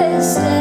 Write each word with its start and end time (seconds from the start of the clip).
list. 0.00 0.59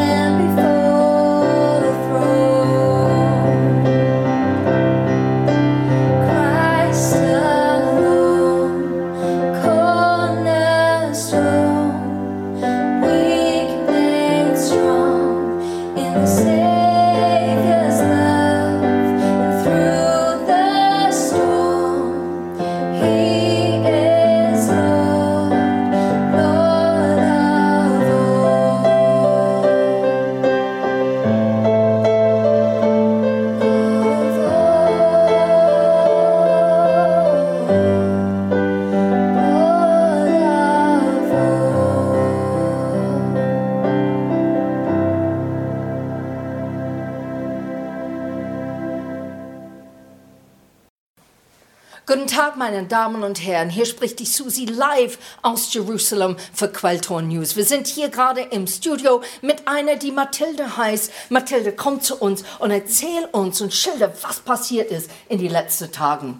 Meine 52.69 52.83
Damen 52.83 53.23
und 53.23 53.43
Herren. 53.43 53.71
Hier 53.71 53.87
spricht 53.87 54.19
die 54.19 54.27
Susi 54.27 54.65
live 54.65 55.17
aus 55.41 55.73
Jerusalem 55.73 56.37
für 56.53 56.67
Quelltor 56.67 57.23
News. 57.23 57.55
Wir 57.55 57.65
sind 57.65 57.87
hier 57.87 58.09
gerade 58.09 58.41
im 58.41 58.67
Studio 58.67 59.23
mit 59.41 59.67
einer, 59.67 59.95
die 59.95 60.11
Mathilde 60.11 60.77
heißt. 60.77 61.11
Mathilde, 61.29 61.71
komm 61.71 61.99
zu 61.99 62.17
uns 62.17 62.43
und 62.59 62.69
erzähl 62.69 63.25
uns 63.31 63.59
und 63.59 63.73
schilder, 63.73 64.13
was 64.21 64.41
passiert 64.41 64.91
ist 64.91 65.09
in 65.29 65.39
den 65.39 65.49
letzten 65.49 65.91
Tagen. 65.91 66.39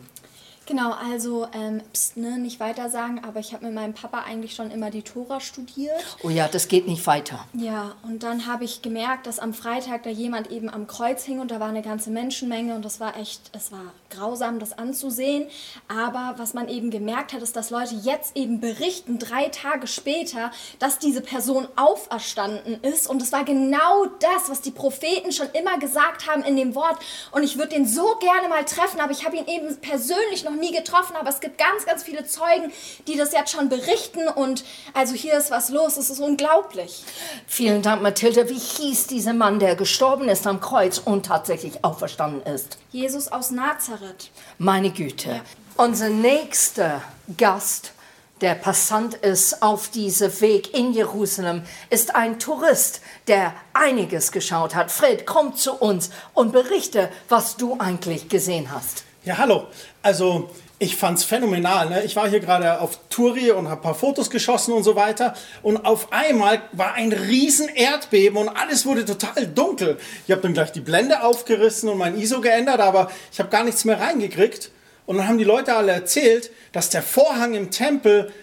Genau, 0.69 0.91
also 0.91 1.47
ähm, 1.51 1.81
pst, 1.93 2.17
ne, 2.17 2.37
nicht 2.37 2.59
weiter 2.59 2.91
sagen, 2.91 3.21
aber 3.27 3.39
ich 3.39 3.53
habe 3.53 3.65
mit 3.65 3.73
meinem 3.73 3.95
Papa 3.95 4.19
eigentlich 4.19 4.53
schon 4.53 4.69
immer 4.69 4.91
die 4.91 5.01
Tora 5.01 5.39
studiert. 5.39 5.95
Oh 6.21 6.29
ja, 6.29 6.47
das 6.47 6.67
geht 6.67 6.87
nicht 6.87 7.07
weiter. 7.07 7.43
Ja, 7.53 7.95
und 8.03 8.21
dann 8.21 8.45
habe 8.45 8.65
ich 8.65 8.83
gemerkt, 8.83 9.25
dass 9.25 9.39
am 9.39 9.55
Freitag 9.55 10.03
da 10.03 10.11
jemand 10.11 10.51
eben 10.51 10.69
am 10.69 10.85
Kreuz 10.85 11.23
hing 11.23 11.39
und 11.39 11.49
da 11.49 11.59
war 11.59 11.69
eine 11.69 11.81
ganze 11.81 12.11
Menschenmenge 12.11 12.75
und 12.75 12.85
das 12.85 12.99
war 12.99 13.17
echt, 13.17 13.49
es 13.53 13.71
war 13.71 13.81
grausam, 14.11 14.59
das 14.59 14.77
anzusehen. 14.77 15.47
Aber 15.87 16.35
was 16.37 16.53
man 16.53 16.67
eben 16.67 16.91
gemerkt 16.91 17.33
hat, 17.33 17.41
ist, 17.41 17.55
dass 17.55 17.71
Leute 17.71 17.95
jetzt 17.95 18.37
eben 18.37 18.59
berichten, 18.59 19.17
drei 19.17 19.49
Tage 19.49 19.87
später, 19.87 20.51
dass 20.77 20.99
diese 20.99 21.21
Person 21.21 21.67
auferstanden 21.77 22.79
ist 22.83 23.09
und 23.09 23.23
es 23.23 23.31
war 23.31 23.43
genau 23.43 24.05
das, 24.19 24.51
was 24.51 24.61
die 24.61 24.69
Propheten 24.69 25.31
schon 25.31 25.49
immer 25.53 25.79
gesagt 25.79 26.29
haben 26.29 26.43
in 26.43 26.55
dem 26.55 26.75
Wort. 26.75 26.99
Und 27.31 27.41
ich 27.41 27.57
würde 27.57 27.69
den 27.69 27.87
so 27.87 28.17
gerne 28.19 28.49
mal 28.49 28.65
treffen, 28.65 28.99
aber 28.99 29.13
ich 29.13 29.25
habe 29.25 29.35
ihn 29.35 29.47
eben 29.47 29.75
persönlich 29.77 30.43
noch 30.43 30.58
nie 30.59 30.71
getroffen, 30.71 31.15
aber 31.15 31.29
es 31.29 31.39
gibt 31.39 31.57
ganz, 31.57 31.85
ganz 31.85 32.03
viele 32.03 32.25
Zeugen, 32.25 32.71
die 33.07 33.17
das 33.17 33.31
jetzt 33.31 33.51
schon 33.51 33.69
berichten 33.69 34.27
und 34.27 34.63
also 34.93 35.13
hier 35.13 35.37
ist 35.37 35.51
was 35.51 35.69
los, 35.69 35.97
es 35.97 36.09
ist 36.09 36.19
unglaublich. 36.19 37.03
Vielen 37.47 37.81
Dank, 37.81 38.01
Mathilde. 38.01 38.49
Wie 38.49 38.59
hieß 38.59 39.07
dieser 39.07 39.33
Mann, 39.33 39.59
der 39.59 39.75
gestorben 39.75 40.29
ist 40.29 40.45
am 40.47 40.61
Kreuz 40.61 40.97
und 40.97 41.25
tatsächlich 41.25 41.83
auferstanden 41.83 42.43
ist? 42.53 42.77
Jesus 42.91 43.31
aus 43.31 43.51
Nazareth. 43.51 44.31
Meine 44.57 44.91
Güte. 44.91 45.29
Ja. 45.29 45.41
Unser 45.77 46.09
nächster 46.09 47.01
Gast 47.37 47.93
der 48.41 48.55
Passant 48.55 49.15
ist 49.15 49.61
auf 49.61 49.89
diesem 49.89 50.39
Weg 50.39 50.73
in 50.73 50.93
Jerusalem, 50.93 51.63
ist 51.89 52.15
ein 52.15 52.39
Tourist, 52.39 53.01
der 53.27 53.53
einiges 53.73 54.31
geschaut 54.31 54.75
hat. 54.75 54.91
Fred, 54.91 55.25
komm 55.25 55.55
zu 55.55 55.73
uns 55.73 56.09
und 56.33 56.53
berichte, 56.53 57.09
was 57.27 57.57
du 57.57 57.77
eigentlich 57.79 58.29
gesehen 58.29 58.71
hast. 58.71 59.03
Ja, 59.29 59.37
hallo. 59.37 59.67
Also 60.01 60.49
ich 60.79 60.95
fand's 60.95 61.23
phänomenal. 61.23 61.87
Ne? 61.87 62.03
Ich 62.03 62.15
war 62.15 62.27
hier 62.27 62.39
gerade 62.39 62.81
auf 62.81 62.97
Touri 63.11 63.51
und 63.51 63.69
habe 63.69 63.79
ein 63.79 63.83
paar 63.83 63.93
Fotos 63.93 64.31
geschossen 64.31 64.73
und 64.73 64.81
so 64.81 64.95
weiter. 64.95 65.35
Und 65.61 65.85
auf 65.85 66.11
einmal 66.11 66.63
war 66.71 66.95
ein 66.95 67.11
riesen 67.13 67.69
Erdbeben 67.69 68.39
und 68.39 68.49
alles 68.49 68.87
wurde 68.87 69.05
total 69.05 69.45
dunkel. 69.45 69.99
Ich 70.25 70.31
habe 70.31 70.41
dann 70.41 70.55
gleich 70.55 70.71
die 70.71 70.79
Blende 70.79 71.21
aufgerissen 71.21 71.89
und 71.89 71.99
mein 71.99 72.17
ISO 72.19 72.41
geändert, 72.41 72.79
aber 72.79 73.11
ich 73.31 73.37
habe 73.37 73.49
gar 73.49 73.63
nichts 73.63 73.85
mehr 73.85 74.01
reingekriegt. 74.01 74.71
Und 75.05 75.17
dann 75.17 75.27
haben 75.27 75.37
die 75.37 75.43
Leute 75.43 75.75
alle 75.75 75.91
erzählt, 75.91 76.49
dass 76.71 76.89
der 76.89 77.03
Vorhang 77.03 77.53
im 77.53 77.69
Tempel 77.69 78.33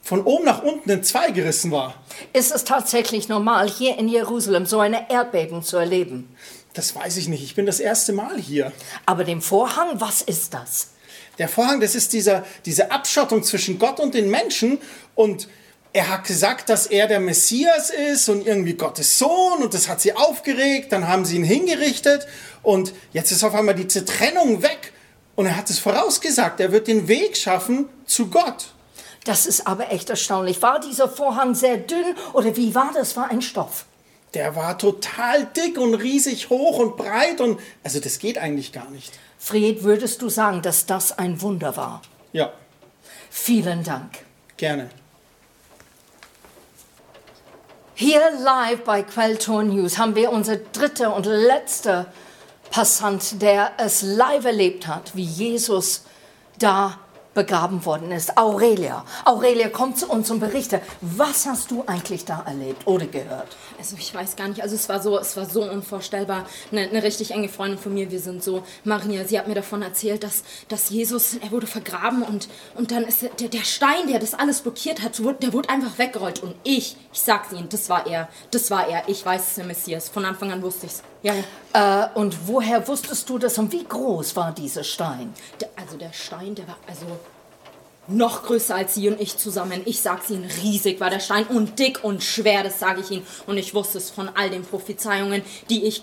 von 0.00 0.22
oben 0.22 0.46
nach 0.46 0.62
unten 0.62 0.88
in 0.88 1.02
zwei 1.02 1.32
gerissen 1.32 1.70
war. 1.70 1.96
Ist 2.32 2.50
es 2.50 2.64
tatsächlich 2.64 3.28
normal, 3.28 3.68
hier 3.68 3.98
in 3.98 4.08
Jerusalem 4.08 4.64
so 4.64 4.80
eine 4.80 5.10
Erdbeben 5.10 5.62
zu 5.62 5.76
erleben? 5.76 6.34
Das 6.74 6.94
weiß 6.94 7.16
ich 7.16 7.28
nicht. 7.28 7.42
Ich 7.42 7.54
bin 7.54 7.66
das 7.66 7.80
erste 7.80 8.12
Mal 8.12 8.38
hier. 8.38 8.72
Aber 9.06 9.24
dem 9.24 9.42
Vorhang, 9.42 10.00
was 10.00 10.22
ist 10.22 10.54
das? 10.54 10.90
Der 11.38 11.48
Vorhang, 11.48 11.80
das 11.80 11.94
ist 11.94 12.12
dieser, 12.12 12.44
diese 12.64 12.90
Abschottung 12.90 13.42
zwischen 13.42 13.78
Gott 13.78 13.98
und 13.98 14.14
den 14.14 14.30
Menschen. 14.30 14.78
Und 15.14 15.48
er 15.92 16.08
hat 16.08 16.24
gesagt, 16.24 16.68
dass 16.68 16.86
er 16.86 17.08
der 17.08 17.18
Messias 17.18 17.90
ist 17.90 18.28
und 18.28 18.46
irgendwie 18.46 18.74
Gottes 18.74 19.18
Sohn. 19.18 19.62
Und 19.62 19.74
das 19.74 19.88
hat 19.88 20.00
sie 20.00 20.14
aufgeregt. 20.14 20.92
Dann 20.92 21.08
haben 21.08 21.24
sie 21.24 21.36
ihn 21.36 21.44
hingerichtet. 21.44 22.26
Und 22.62 22.92
jetzt 23.12 23.32
ist 23.32 23.42
auf 23.42 23.54
einmal 23.54 23.74
diese 23.74 24.04
Trennung 24.04 24.62
weg. 24.62 24.92
Und 25.34 25.46
er 25.46 25.56
hat 25.56 25.70
es 25.70 25.78
vorausgesagt. 25.78 26.60
Er 26.60 26.70
wird 26.70 26.86
den 26.86 27.08
Weg 27.08 27.36
schaffen 27.36 27.88
zu 28.06 28.28
Gott. 28.28 28.72
Das 29.24 29.46
ist 29.46 29.66
aber 29.66 29.90
echt 29.90 30.10
erstaunlich. 30.10 30.62
War 30.62 30.80
dieser 30.80 31.08
Vorhang 31.08 31.54
sehr 31.54 31.76
dünn 31.76 32.14
oder 32.32 32.56
wie 32.56 32.74
war 32.74 32.90
das? 32.94 33.16
War 33.16 33.30
ein 33.30 33.42
Stoff? 33.42 33.84
Der 34.34 34.54
war 34.54 34.78
total 34.78 35.46
dick 35.46 35.76
und 35.78 35.94
riesig 35.94 36.50
hoch 36.50 36.78
und 36.78 36.96
breit 36.96 37.40
und 37.40 37.58
also 37.82 37.98
das 37.98 38.18
geht 38.18 38.38
eigentlich 38.38 38.72
gar 38.72 38.88
nicht. 38.90 39.12
Fred, 39.38 39.82
würdest 39.82 40.22
du 40.22 40.28
sagen, 40.28 40.62
dass 40.62 40.86
das 40.86 41.18
ein 41.18 41.40
Wunder 41.40 41.76
war? 41.76 42.02
Ja. 42.32 42.52
Vielen 43.30 43.82
Dank. 43.82 44.18
Gerne. 44.56 44.90
Hier 47.94 48.22
live 48.42 48.82
bei 48.84 49.02
Quelltor 49.02 49.62
News 49.62 49.98
haben 49.98 50.14
wir 50.14 50.30
unser 50.30 50.56
dritter 50.56 51.14
und 51.14 51.26
letzter 51.26 52.06
Passant, 52.70 53.42
der 53.42 53.72
es 53.78 54.02
live 54.02 54.44
erlebt 54.44 54.86
hat, 54.86 55.16
wie 55.16 55.24
Jesus 55.24 56.04
da 56.58 56.98
begraben 57.40 57.86
worden 57.86 58.12
ist. 58.12 58.36
Aurelia. 58.36 59.02
Aurelia, 59.24 59.70
komm 59.70 59.94
zu 59.94 60.10
uns 60.10 60.30
und 60.30 60.40
berichte, 60.40 60.82
was 61.00 61.46
hast 61.46 61.70
du 61.70 61.84
eigentlich 61.86 62.26
da 62.26 62.42
erlebt 62.46 62.86
oder 62.86 63.06
gehört? 63.06 63.56
Also 63.78 63.96
ich 63.98 64.14
weiß 64.14 64.36
gar 64.36 64.46
nicht, 64.48 64.62
also 64.62 64.74
es 64.74 64.90
war 64.90 65.00
so, 65.00 65.18
es 65.18 65.38
war 65.38 65.46
so 65.46 65.62
unvorstellbar. 65.62 66.44
Eine, 66.70 66.82
eine 66.82 67.02
richtig 67.02 67.30
enge 67.30 67.48
Freundin 67.48 67.78
von 67.78 67.94
mir, 67.94 68.10
wir 68.10 68.20
sind 68.20 68.44
so, 68.44 68.62
Maria, 68.84 69.24
sie 69.24 69.38
hat 69.38 69.48
mir 69.48 69.54
davon 69.54 69.80
erzählt, 69.80 70.22
dass, 70.22 70.42
dass 70.68 70.90
Jesus, 70.90 71.36
er 71.36 71.50
wurde 71.50 71.66
vergraben 71.66 72.22
und, 72.22 72.48
und 72.74 72.90
dann 72.90 73.04
ist 73.04 73.22
der, 73.22 73.48
der 73.48 73.64
Stein, 73.64 74.06
der 74.06 74.18
das 74.18 74.34
alles 74.34 74.60
blockiert 74.60 75.00
hat, 75.00 75.18
der 75.18 75.52
wurde 75.54 75.70
einfach 75.70 75.96
weggerollt. 75.96 76.42
Und 76.42 76.54
ich, 76.62 76.94
ich 77.10 77.20
sag's 77.20 77.52
Ihnen, 77.52 77.70
das 77.70 77.88
war 77.88 78.06
er, 78.06 78.28
das 78.50 78.70
war 78.70 78.86
er. 78.86 79.08
Ich 79.08 79.24
weiß 79.24 79.48
es, 79.48 79.54
der 79.54 79.64
Messias. 79.64 80.10
Von 80.10 80.26
Anfang 80.26 80.52
an 80.52 80.60
wusste 80.60 80.84
ich's. 80.84 81.02
Ja. 81.22 81.34
Äh, 81.72 82.18
und 82.18 82.48
woher 82.48 82.86
wusstest 82.88 83.28
du 83.28 83.38
das 83.38 83.58
und 83.58 83.72
wie 83.72 83.84
groß 83.84 84.36
war 84.36 84.52
dieser 84.52 84.84
Stein? 84.84 85.32
Der, 85.60 85.68
also 85.76 85.96
der 85.96 86.12
Stein, 86.12 86.54
der 86.54 86.66
war 86.66 86.76
also 86.86 87.06
noch 88.08 88.42
größer 88.42 88.74
als 88.74 88.94
sie 88.94 89.08
und 89.08 89.20
ich 89.20 89.36
zusammen. 89.36 89.82
Ich 89.84 90.00
sag's 90.00 90.30
Ihnen, 90.30 90.48
riesig 90.62 91.00
war 91.00 91.10
der 91.10 91.20
Stein 91.20 91.46
und 91.46 91.78
dick 91.78 92.02
und 92.02 92.22
schwer, 92.22 92.62
das 92.62 92.80
sage 92.80 93.00
ich 93.00 93.10
Ihnen. 93.10 93.26
Und 93.46 93.56
ich 93.56 93.74
wusste 93.74 93.98
es 93.98 94.10
von 94.10 94.28
all 94.34 94.50
den 94.50 94.62
Prophezeiungen, 94.62 95.42
die 95.68 95.84
ich 95.84 96.02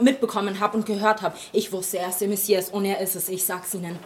mitbekommen 0.00 0.60
habe 0.60 0.76
und 0.76 0.86
gehört 0.86 1.22
habe. 1.22 1.36
Ich 1.52 1.72
wusste, 1.72 1.98
er 1.98 2.08
ist 2.08 2.20
der 2.20 2.28
Messias 2.28 2.70
und 2.70 2.84
er 2.84 3.00
ist 3.00 3.14
es, 3.14 3.28
ich 3.28 3.44
sag's 3.44 3.74
Ihnen. 3.74 3.98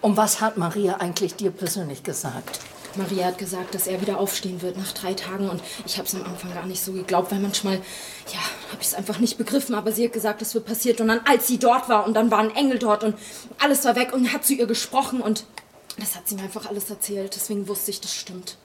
Und 0.00 0.16
was 0.16 0.40
hat 0.40 0.56
Maria 0.58 0.96
eigentlich 0.96 1.36
dir 1.36 1.50
persönlich 1.50 2.02
gesagt? 2.02 2.60
Maria 2.96 3.26
hat 3.26 3.38
gesagt, 3.38 3.74
dass 3.74 3.86
er 3.86 4.00
wieder 4.00 4.18
aufstehen 4.18 4.62
wird 4.62 4.76
nach 4.76 4.92
drei 4.92 5.14
Tagen 5.14 5.48
und 5.48 5.62
ich 5.86 5.98
habe 5.98 6.06
es 6.06 6.14
am 6.14 6.24
Anfang 6.24 6.52
gar 6.54 6.66
nicht 6.66 6.82
so 6.82 6.92
geglaubt, 6.92 7.30
weil 7.32 7.40
manchmal, 7.40 7.74
ja, 7.74 8.40
habe 8.70 8.80
ich 8.80 8.88
es 8.88 8.94
einfach 8.94 9.18
nicht 9.18 9.38
begriffen, 9.38 9.74
aber 9.74 9.92
sie 9.92 10.04
hat 10.04 10.12
gesagt, 10.12 10.40
das 10.40 10.54
wird 10.54 10.66
passiert 10.66 11.00
und 11.00 11.08
dann, 11.08 11.20
als 11.26 11.46
sie 11.46 11.58
dort 11.58 11.88
war 11.88 12.06
und 12.06 12.14
dann 12.14 12.30
war 12.30 12.38
ein 12.38 12.54
Engel 12.54 12.78
dort 12.78 13.04
und 13.04 13.16
alles 13.58 13.84
war 13.84 13.96
weg 13.96 14.12
und 14.12 14.32
hat 14.32 14.44
zu 14.44 14.54
ihr 14.54 14.66
gesprochen 14.66 15.20
und 15.20 15.44
das 15.98 16.16
hat 16.16 16.28
sie 16.28 16.34
mir 16.34 16.42
einfach 16.42 16.66
alles 16.66 16.88
erzählt, 16.90 17.34
deswegen 17.34 17.68
wusste 17.68 17.90
ich, 17.90 18.00
das 18.00 18.14
stimmt. 18.14 18.56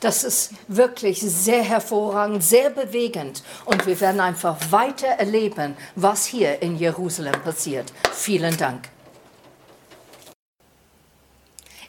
Das 0.00 0.24
ist 0.24 0.50
wirklich 0.68 1.20
sehr 1.20 1.62
hervorragend, 1.62 2.44
sehr 2.44 2.68
bewegend. 2.68 3.42
Und 3.64 3.86
wir 3.86 3.98
werden 4.00 4.20
einfach 4.20 4.56
weiter 4.70 5.06
erleben, 5.06 5.74
was 5.94 6.26
hier 6.26 6.60
in 6.60 6.76
Jerusalem 6.76 7.40
passiert. 7.42 7.92
Vielen 8.12 8.56
Dank. 8.58 8.90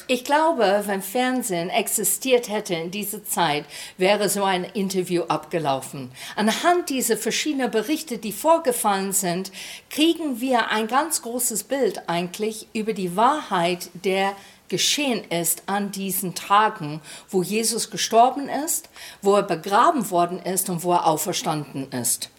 Ich 0.10 0.24
glaube, 0.24 0.84
wenn 0.86 1.02
Fernsehen 1.02 1.70
existiert 1.70 2.48
hätte 2.48 2.74
in 2.76 2.92
dieser 2.92 3.26
Zeit, 3.26 3.66
wäre 3.98 4.30
so 4.30 4.46
ein 4.46 4.64
Interview 4.64 5.24
abgelaufen. 5.24 6.12
Anhand 6.38 6.90
dieser 6.90 7.18
verschiedenen 7.18 7.72
Berichte, 7.72 8.18
die 8.18 8.32
vorgefallen 8.32 9.12
sind, 9.12 9.52
kriegen 9.90 10.40
wir 10.40 10.70
ein 10.70 10.88
ganz 10.88 11.22
großes 11.22 11.66
Bild 11.66 12.08
eigentlich 12.08 12.68
über 12.74 12.94
die 12.94 13.18
Wahrheit 13.18 13.90
der 13.94 14.34
geschehen 14.70 15.24
ist 15.30 15.64
an 15.66 15.92
diesen 15.92 16.36
Tagen, 16.36 17.02
wo 17.30 17.42
Jesus 17.42 17.90
gestorben 17.90 18.50
ist, 18.50 18.90
wo 19.22 19.36
er 19.36 19.44
begraben 19.44 20.10
worden 20.10 20.40
ist 20.40 20.70
und 20.70 20.84
wo 20.84 20.94
er 20.94 21.06
auferstanden 21.06 21.92
ist. 21.92 22.30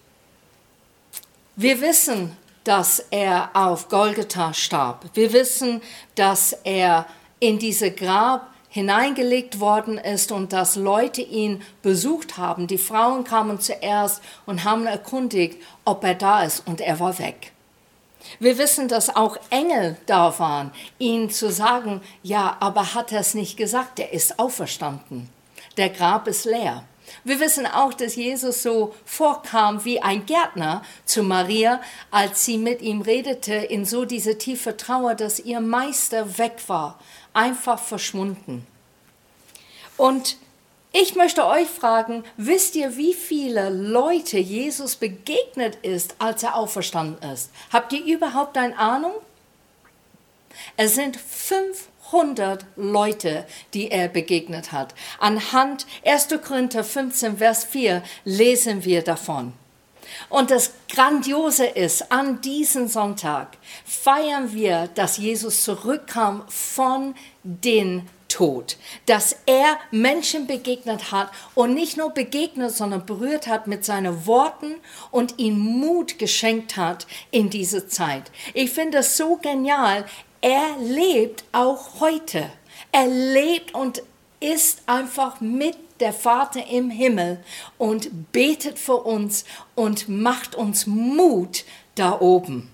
Wir 1.57 1.81
wissen, 1.81 2.37
dass 2.64 3.00
er 3.11 3.50
auf 3.54 3.88
Golgatha 3.88 4.52
starb. 4.52 5.07
Wir 5.14 5.33
wissen, 5.33 5.81
dass 6.14 6.52
er 6.64 7.07
in 7.40 7.59
diese 7.59 7.90
Grab 7.90 8.49
hineingelegt 8.68 9.61
worden 9.61 9.99
ist 9.99 10.30
und 10.30 10.52
dass 10.52 10.76
Leute 10.76 11.23
ihn 11.23 11.62
besucht 11.83 12.37
haben. 12.37 12.66
Die 12.66 12.78
Frauen 12.78 13.25
kamen 13.25 13.61
zuerst 13.61 14.23
und 14.47 14.64
haben 14.64 14.87
erkundigt, 14.87 15.61
ob 15.85 16.04
er 16.04 16.14
da 16.14 16.42
ist 16.42 16.66
und 16.66 16.80
er 16.80 17.00
war 17.00 17.18
weg. 17.18 17.52
Wir 18.40 18.59
wissen, 18.59 18.88
dass 18.88 19.14
auch 19.14 19.38
Engel 19.50 19.97
da 20.07 20.38
waren, 20.38 20.73
ihnen 20.99 21.30
zu 21.30 21.50
sagen, 21.50 22.02
ja, 22.23 22.57
aber 22.61 22.95
hat 22.95 23.12
er 23.12 23.21
es 23.21 23.35
nicht 23.35 23.57
gesagt, 23.57 23.99
er 23.99 24.12
ist 24.12 24.38
auferstanden. 24.38 25.30
Der 25.76 25.88
Grab 25.88 26.28
ist 26.28 26.45
leer. 26.45 26.85
Wir 27.25 27.41
wissen 27.41 27.67
auch, 27.67 27.93
dass 27.93 28.17
Jesus 28.17 28.62
so 28.62 28.95
vorkam 29.05 29.85
wie 29.85 30.00
ein 30.00 30.27
Gärtner 30.27 30.83
zu 31.05 31.23
Maria, 31.23 31.81
als 32.11 32.45
sie 32.45 32.59
mit 32.59 32.83
ihm 32.83 33.00
redete, 33.00 33.55
in 33.55 33.85
so 33.85 34.05
diese 34.05 34.38
tiefe 34.38 34.77
Trauer, 34.77 35.15
dass 35.15 35.41
ihr 35.41 35.61
Meister 35.61 36.38
weg 36.38 36.57
war, 36.67 36.99
einfach 37.33 37.79
verschwunden. 37.79 38.67
Und 39.97 40.37
ich 40.93 41.15
möchte 41.17 41.47
euch 41.47 41.69
fragen, 41.69 42.25
wisst 42.37 42.75
ihr, 42.75 42.97
wie 42.97 43.12
viele 43.12 43.69
Leute 43.69 44.38
Jesus 44.38 44.97
begegnet 44.97 45.77
ist, 45.83 46.17
als 46.19 46.43
er 46.43 46.57
auferstanden 46.57 47.31
ist? 47.31 47.50
Habt 47.71 47.93
ihr 47.93 48.05
überhaupt 48.05 48.57
eine 48.57 48.79
Ahnung? 48.79 49.12
Es 50.77 50.95
sind 50.95 51.17
100 52.12 52.65
Leute, 52.77 53.47
die 53.75 53.91
er 53.91 54.09
begegnet 54.09 54.73
hat. 54.73 54.95
Anhand 55.19 55.87
1. 56.05 56.29
Korinther 56.47 56.85
15, 56.85 57.38
Vers 57.38 57.65
4 57.65 58.03
lesen 58.25 58.85
wir 58.85 59.03
davon. 59.03 59.53
Und 60.29 60.50
das 60.50 60.73
Grandiose 60.88 61.67
ist, 61.67 62.11
an 62.11 62.41
diesem 62.41 62.88
Sonntag 62.88 63.59
feiern 63.85 64.53
wir, 64.53 64.88
dass 64.95 65.19
Jesus 65.19 65.62
zurückkam 65.62 66.45
von 66.49 67.15
den 67.43 68.09
Tod, 68.29 68.77
dass 69.07 69.37
er 69.47 69.79
Menschen 69.91 70.47
begegnet 70.47 71.12
hat 71.12 71.31
und 71.55 71.73
nicht 71.73 71.97
nur 71.97 72.11
begegnet, 72.11 72.73
sondern 72.73 73.07
berührt 73.07 73.47
hat 73.47 73.67
mit 73.67 73.87
seinen 73.87 74.27
Worten 74.27 74.75
und 75.11 75.38
ihnen 75.38 75.59
Mut 75.59 76.19
geschenkt 76.19 76.77
hat 76.77 77.07
in 77.31 77.49
diese 77.49 77.88
Zeit. 77.88 78.31
Ich 78.53 78.71
finde 78.71 78.99
es 78.99 79.17
so 79.17 79.37
genial. 79.37 80.05
Er 80.40 80.76
lebt 80.78 81.45
auch 81.52 82.00
heute. 82.00 82.50
Er 82.92 83.07
lebt 83.07 83.75
und 83.75 84.02
ist 84.40 84.83
einfach 84.87 85.40
mit 85.40 85.76
der 86.00 86.12
Vater 86.12 86.66
im 86.68 86.90
Himmel 86.90 87.42
und 87.76 88.30
betet 88.33 88.78
für 88.78 88.99
uns 88.99 89.45
und 89.75 90.09
macht 90.09 90.54
uns 90.54 90.87
Mut 90.87 91.64
da 91.97 92.21
oben. 92.21 92.71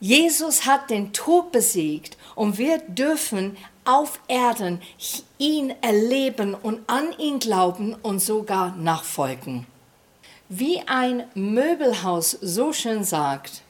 Jesus 0.00 0.64
hat 0.64 0.90
den 0.90 1.12
Tod 1.12 1.52
besiegt 1.52 2.16
und 2.34 2.56
wir 2.56 2.78
dürfen 2.78 3.56
auf 3.84 4.20
Erden 4.28 4.80
ihn 5.38 5.74
erleben 5.82 6.54
und 6.54 6.80
an 6.88 7.12
ihn 7.18 7.38
glauben 7.38 7.94
und 8.02 8.20
sogar 8.20 8.76
nachfolgen. 8.76 9.66
Wie 10.48 10.80
ein 10.86 11.24
Möbelhaus 11.34 12.30
so 12.30 12.72
schön 12.72 13.04
sagt, 13.04 13.62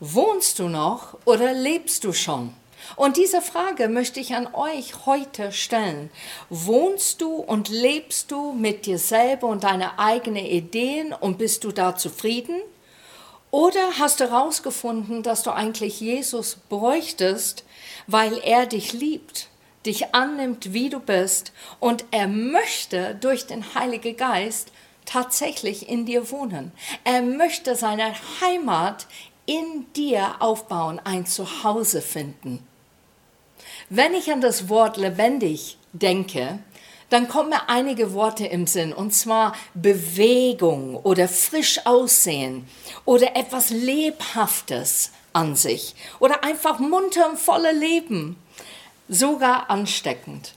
wohnst 0.00 0.58
du 0.58 0.68
noch 0.68 1.16
oder 1.24 1.52
lebst 1.52 2.04
du 2.04 2.12
schon? 2.12 2.54
Und 2.96 3.16
diese 3.16 3.42
Frage 3.42 3.88
möchte 3.88 4.20
ich 4.20 4.34
an 4.34 4.48
euch 4.54 5.06
heute 5.06 5.52
stellen. 5.52 6.10
Wohnst 6.48 7.20
du 7.20 7.34
und 7.34 7.68
lebst 7.68 8.30
du 8.30 8.52
mit 8.52 8.86
dir 8.86 8.98
selber 8.98 9.48
und 9.48 9.64
deine 9.64 9.98
eigenen 9.98 10.46
Ideen 10.46 11.12
und 11.12 11.38
bist 11.38 11.64
du 11.64 11.72
da 11.72 11.96
zufrieden? 11.96 12.60
Oder 13.50 13.98
hast 13.98 14.20
du 14.20 14.24
herausgefunden, 14.24 15.22
dass 15.22 15.42
du 15.42 15.50
eigentlich 15.50 16.00
Jesus 16.00 16.56
bräuchtest, 16.68 17.64
weil 18.06 18.38
er 18.38 18.66
dich 18.66 18.92
liebt, 18.92 19.48
dich 19.86 20.14
annimmt, 20.14 20.72
wie 20.74 20.90
du 20.90 21.00
bist 21.00 21.52
und 21.80 22.04
er 22.10 22.28
möchte 22.28 23.14
durch 23.14 23.46
den 23.46 23.74
Heiligen 23.74 24.16
Geist 24.16 24.70
tatsächlich 25.06 25.88
in 25.88 26.04
dir 26.04 26.30
wohnen. 26.30 26.72
Er 27.04 27.22
möchte 27.22 27.74
seine 27.74 28.12
Heimat 28.42 29.06
in 29.48 29.90
dir 29.94 30.36
aufbauen, 30.40 31.00
ein 31.02 31.24
Zuhause 31.24 32.02
finden. 32.02 32.62
Wenn 33.88 34.12
ich 34.12 34.30
an 34.30 34.42
das 34.42 34.68
Wort 34.68 34.98
lebendig 34.98 35.78
denke, 35.94 36.58
dann 37.08 37.28
kommen 37.28 37.48
mir 37.48 37.70
einige 37.70 38.12
Worte 38.12 38.46
im 38.46 38.66
Sinn, 38.66 38.92
und 38.92 39.14
zwar 39.14 39.54
Bewegung 39.72 40.96
oder 40.96 41.26
frisch 41.28 41.86
aussehen 41.86 42.68
oder 43.06 43.34
etwas 43.36 43.70
Lebhaftes 43.70 45.12
an 45.32 45.56
sich 45.56 45.94
oder 46.20 46.44
einfach 46.44 46.78
munter 46.78 47.30
und 47.30 47.38
voller 47.38 47.72
Leben, 47.72 48.36
sogar 49.08 49.70
ansteckend. 49.70 50.52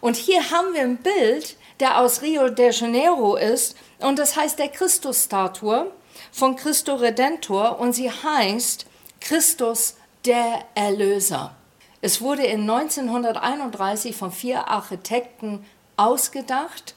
Und 0.00 0.14
hier 0.14 0.52
haben 0.52 0.74
wir 0.74 0.82
ein 0.82 0.98
Bild, 0.98 1.56
der 1.80 1.98
aus 1.98 2.22
Rio 2.22 2.48
de 2.50 2.70
Janeiro 2.70 3.34
ist, 3.34 3.76
und 3.98 4.20
das 4.20 4.36
heißt 4.36 4.60
der 4.60 4.68
Christusstatue 4.68 5.90
von 6.32 6.56
Christo 6.56 6.94
Redentor, 6.94 7.80
und 7.80 7.92
sie 7.92 8.10
heißt 8.10 8.86
Christus 9.20 9.96
der 10.24 10.64
Erlöser. 10.74 11.54
Es 12.00 12.20
wurde 12.20 12.44
in 12.44 12.68
1931 12.70 14.14
von 14.14 14.30
vier 14.30 14.68
Architekten 14.68 15.64
ausgedacht 15.96 16.94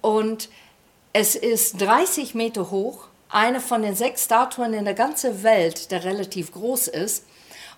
und 0.00 0.48
es 1.12 1.36
ist 1.36 1.80
30 1.80 2.34
Meter 2.34 2.70
hoch, 2.70 3.06
eine 3.28 3.60
von 3.60 3.82
den 3.82 3.94
sechs 3.94 4.24
Statuen 4.24 4.74
in 4.74 4.84
der 4.84 4.94
ganzen 4.94 5.42
Welt, 5.42 5.90
der 5.90 6.04
relativ 6.04 6.52
groß 6.52 6.88
ist. 6.88 7.24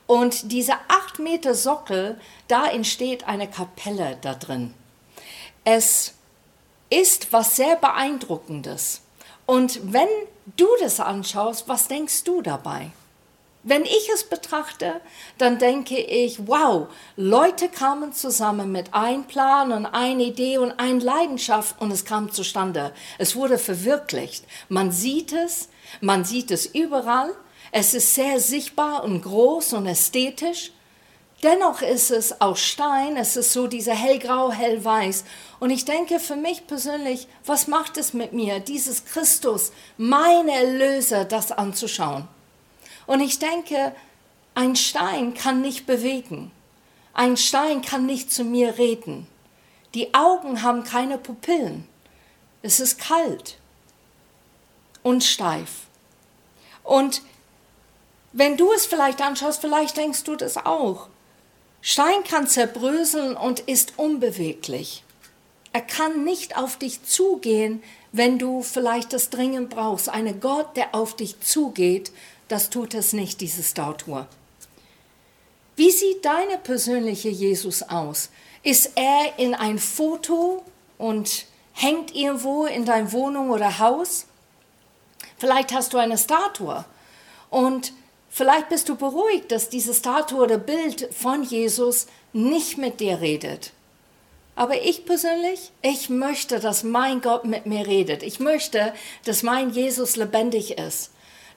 Und 0.06 0.50
diese 0.50 0.74
acht 0.88 1.18
Meter 1.18 1.54
Sockel, 1.54 2.18
da 2.48 2.66
entsteht 2.66 3.28
eine 3.28 3.48
Kapelle 3.48 4.18
da 4.20 4.34
drin. 4.34 4.74
Es 5.64 6.14
ist 6.90 7.32
was 7.32 7.56
sehr 7.56 7.76
Beeindruckendes. 7.76 9.02
Und 9.46 9.92
wenn 9.92 10.08
du 10.56 10.66
das 10.80 11.00
anschaust, 11.00 11.68
was 11.68 11.88
denkst 11.88 12.24
du 12.24 12.42
dabei? 12.42 12.90
Wenn 13.64 13.84
ich 13.84 14.08
es 14.12 14.24
betrachte, 14.24 15.00
dann 15.38 15.60
denke 15.60 15.96
ich, 15.96 16.48
wow, 16.48 16.88
Leute 17.16 17.68
kamen 17.68 18.12
zusammen 18.12 18.72
mit 18.72 18.92
einem 18.92 19.24
Plan 19.24 19.70
und 19.70 19.86
einer 19.86 20.20
Idee 20.20 20.58
und 20.58 20.72
einer 20.80 21.00
Leidenschaft 21.00 21.80
und 21.80 21.92
es 21.92 22.04
kam 22.04 22.32
zustande. 22.32 22.92
Es 23.18 23.36
wurde 23.36 23.58
verwirklicht. 23.58 24.44
Man 24.68 24.90
sieht 24.90 25.32
es, 25.32 25.68
man 26.00 26.24
sieht 26.24 26.50
es 26.50 26.66
überall. 26.66 27.30
Es 27.70 27.94
ist 27.94 28.16
sehr 28.16 28.40
sichtbar 28.40 29.04
und 29.04 29.22
groß 29.22 29.74
und 29.74 29.86
ästhetisch. 29.86 30.72
Dennoch 31.42 31.82
ist 31.82 32.12
es 32.12 32.40
aus 32.40 32.60
Stein, 32.60 33.16
es 33.16 33.36
ist 33.36 33.52
so 33.52 33.66
dieser 33.66 33.94
hellgrau, 33.94 34.52
hellweiß. 34.52 35.24
Und 35.58 35.70
ich 35.70 35.84
denke 35.84 36.20
für 36.20 36.36
mich 36.36 36.68
persönlich, 36.68 37.26
was 37.44 37.66
macht 37.66 37.96
es 37.96 38.14
mit 38.14 38.32
mir, 38.32 38.60
dieses 38.60 39.04
Christus, 39.04 39.72
mein 39.96 40.48
Erlöser, 40.48 41.24
das 41.24 41.50
anzuschauen? 41.50 42.28
Und 43.06 43.20
ich 43.20 43.40
denke, 43.40 43.92
ein 44.54 44.76
Stein 44.76 45.34
kann 45.34 45.60
nicht 45.60 45.84
bewegen. 45.84 46.52
Ein 47.12 47.36
Stein 47.36 47.82
kann 47.82 48.06
nicht 48.06 48.32
zu 48.32 48.44
mir 48.44 48.78
reden. 48.78 49.26
Die 49.94 50.14
Augen 50.14 50.62
haben 50.62 50.84
keine 50.84 51.18
Pupillen. 51.18 51.88
Es 52.62 52.78
ist 52.78 52.98
kalt 52.98 53.58
und 55.02 55.24
steif. 55.24 55.86
Und 56.84 57.22
wenn 58.32 58.56
du 58.56 58.72
es 58.72 58.86
vielleicht 58.86 59.20
anschaust, 59.20 59.60
vielleicht 59.60 59.96
denkst 59.96 60.22
du 60.22 60.36
das 60.36 60.56
auch. 60.56 61.08
Stein 61.84 62.22
kann 62.22 62.46
zerbröseln 62.46 63.36
und 63.36 63.58
ist 63.60 63.94
unbeweglich. 63.98 65.02
Er 65.72 65.80
kann 65.80 66.22
nicht 66.22 66.56
auf 66.56 66.76
dich 66.76 67.02
zugehen, 67.02 67.82
wenn 68.12 68.38
du 68.38 68.62
vielleicht 68.62 69.12
das 69.12 69.30
dringend 69.30 69.70
brauchst. 69.70 70.08
Eine 70.08 70.32
Gott, 70.32 70.76
der 70.76 70.94
auf 70.94 71.16
dich 71.16 71.40
zugeht, 71.40 72.12
das 72.46 72.70
tut 72.70 72.94
es 72.94 73.12
nicht, 73.12 73.40
diese 73.40 73.64
Statue. 73.64 74.28
Wie 75.74 75.90
sieht 75.90 76.24
deine 76.24 76.58
persönliche 76.58 77.30
Jesus 77.30 77.82
aus? 77.82 78.30
Ist 78.62 78.92
er 78.94 79.38
in 79.38 79.54
ein 79.54 79.80
Foto 79.80 80.62
und 80.98 81.46
hängt 81.72 82.14
irgendwo 82.14 82.66
in 82.66 82.84
deiner 82.84 83.10
Wohnung 83.10 83.50
oder 83.50 83.80
Haus? 83.80 84.26
Vielleicht 85.36 85.72
hast 85.72 85.94
du 85.94 85.98
eine 85.98 86.18
Statue 86.18 86.84
und 87.50 87.92
vielleicht 88.32 88.68
bist 88.68 88.88
du 88.88 88.96
beruhigt, 88.96 89.52
dass 89.52 89.68
diese 89.68 89.94
Statue 89.94 90.40
oder 90.40 90.58
Bild 90.58 91.08
von 91.14 91.44
Jesus 91.44 92.06
nicht 92.32 92.78
mit 92.78 92.98
dir 92.98 93.20
redet. 93.20 93.72
Aber 94.56 94.82
ich 94.82 95.06
persönlich, 95.06 95.70
ich 95.82 96.10
möchte, 96.10 96.58
dass 96.58 96.82
mein 96.82 97.20
Gott 97.20 97.44
mit 97.44 97.66
mir 97.66 97.86
redet. 97.86 98.24
Ich 98.24 98.40
möchte, 98.40 98.92
dass 99.24 99.44
mein 99.44 99.70
Jesus 99.70 100.16
lebendig 100.16 100.78
ist 100.78 101.12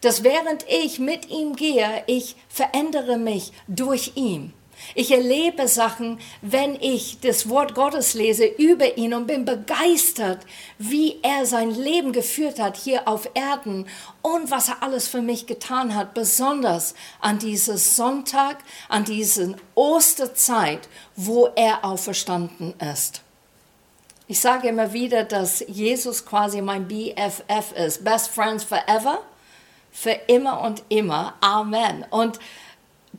dass 0.05 0.23
während 0.23 0.65
ich 0.69 0.99
mit 0.99 1.29
ihm 1.29 1.55
gehe, 1.55 2.03
ich 2.05 2.35
verändere 2.47 3.17
mich 3.17 3.51
durch 3.67 4.11
ihn. 4.15 4.53
Ich 4.93 5.11
erlebe 5.11 5.67
Sachen, 5.67 6.19
wenn 6.41 6.75
ich 6.75 7.19
das 7.19 7.49
Wort 7.49 7.73
Gottes 7.73 8.13
lese 8.13 8.45
über 8.45 8.97
ihn 8.97 9.13
und 9.13 9.27
bin 9.27 9.45
begeistert, 9.45 10.45
wie 10.77 11.19
er 11.23 11.45
sein 11.45 11.71
Leben 11.71 12.11
geführt 12.11 12.59
hat 12.59 12.77
hier 12.77 13.07
auf 13.07 13.29
Erden 13.33 13.87
und 14.21 14.51
was 14.51 14.69
er 14.69 14.83
alles 14.83 15.07
für 15.07 15.21
mich 15.21 15.47
getan 15.47 15.95
hat, 15.95 16.13
besonders 16.13 16.93
an 17.19 17.39
diesem 17.39 17.77
Sonntag, 17.77 18.57
an 18.89 19.05
diesen 19.05 19.55
Osterzeit, 19.73 20.87
wo 21.15 21.49
er 21.55 21.83
auferstanden 21.83 22.73
ist. 22.93 23.21
Ich 24.27 24.39
sage 24.39 24.69
immer 24.69 24.91
wieder, 24.91 25.23
dass 25.23 25.63
Jesus 25.67 26.25
quasi 26.25 26.61
mein 26.61 26.87
BFF 26.87 27.73
ist, 27.77 28.03
Best 28.03 28.29
Friends 28.29 28.63
Forever 28.63 29.19
für 29.91 30.11
immer 30.27 30.61
und 30.61 30.83
immer. 30.89 31.35
Amen. 31.41 32.05
Und 32.09 32.39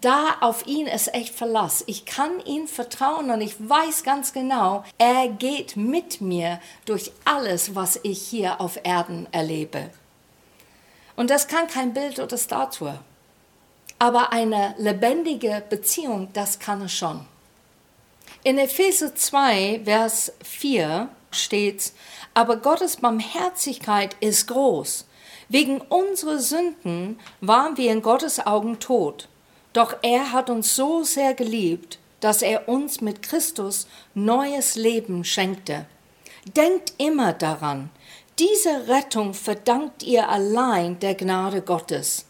da 0.00 0.36
auf 0.40 0.66
ihn 0.66 0.86
ist 0.86 1.14
echt 1.14 1.34
Verlass. 1.34 1.84
Ich 1.86 2.04
kann 2.04 2.40
ihm 2.44 2.66
vertrauen 2.66 3.30
und 3.30 3.40
ich 3.40 3.56
weiß 3.58 4.02
ganz 4.02 4.32
genau, 4.32 4.84
er 4.98 5.28
geht 5.28 5.76
mit 5.76 6.20
mir 6.20 6.60
durch 6.84 7.12
alles, 7.24 7.74
was 7.74 8.00
ich 8.02 8.20
hier 8.20 8.60
auf 8.60 8.78
Erden 8.82 9.28
erlebe. 9.32 9.90
Und 11.14 11.30
das 11.30 11.48
kann 11.48 11.66
kein 11.66 11.94
Bild 11.94 12.18
oder 12.18 12.36
Statue. 12.36 12.98
Aber 13.98 14.32
eine 14.32 14.74
lebendige 14.78 15.62
Beziehung, 15.68 16.28
das 16.32 16.58
kann 16.58 16.82
es 16.82 16.92
schon. 16.92 17.26
In 18.44 18.58
Epheser 18.58 19.14
2, 19.14 19.82
Vers 19.84 20.32
4 20.42 21.08
steht, 21.30 21.92
aber 22.34 22.56
Gottes 22.56 22.98
Barmherzigkeit 22.98 24.14
ist 24.20 24.48
groß 24.48 25.06
Wegen 25.48 25.80
unserer 25.80 26.38
Sünden 26.38 27.20
waren 27.40 27.76
wir 27.76 27.92
in 27.92 28.02
Gottes 28.02 28.44
Augen 28.44 28.80
tot. 28.80 29.28
Doch 29.76 29.94
er 30.00 30.32
hat 30.32 30.48
uns 30.48 30.74
so 30.74 31.02
sehr 31.02 31.34
geliebt, 31.34 31.98
dass 32.20 32.40
er 32.40 32.66
uns 32.66 33.02
mit 33.02 33.20
Christus 33.22 33.86
neues 34.14 34.74
Leben 34.74 35.22
schenkte. 35.22 35.84
Denkt 36.56 36.94
immer 36.96 37.34
daran, 37.34 37.90
diese 38.38 38.88
Rettung 38.88 39.34
verdankt 39.34 40.02
ihr 40.02 40.30
allein 40.30 40.98
der 41.00 41.14
Gnade 41.14 41.60
Gottes. 41.60 42.24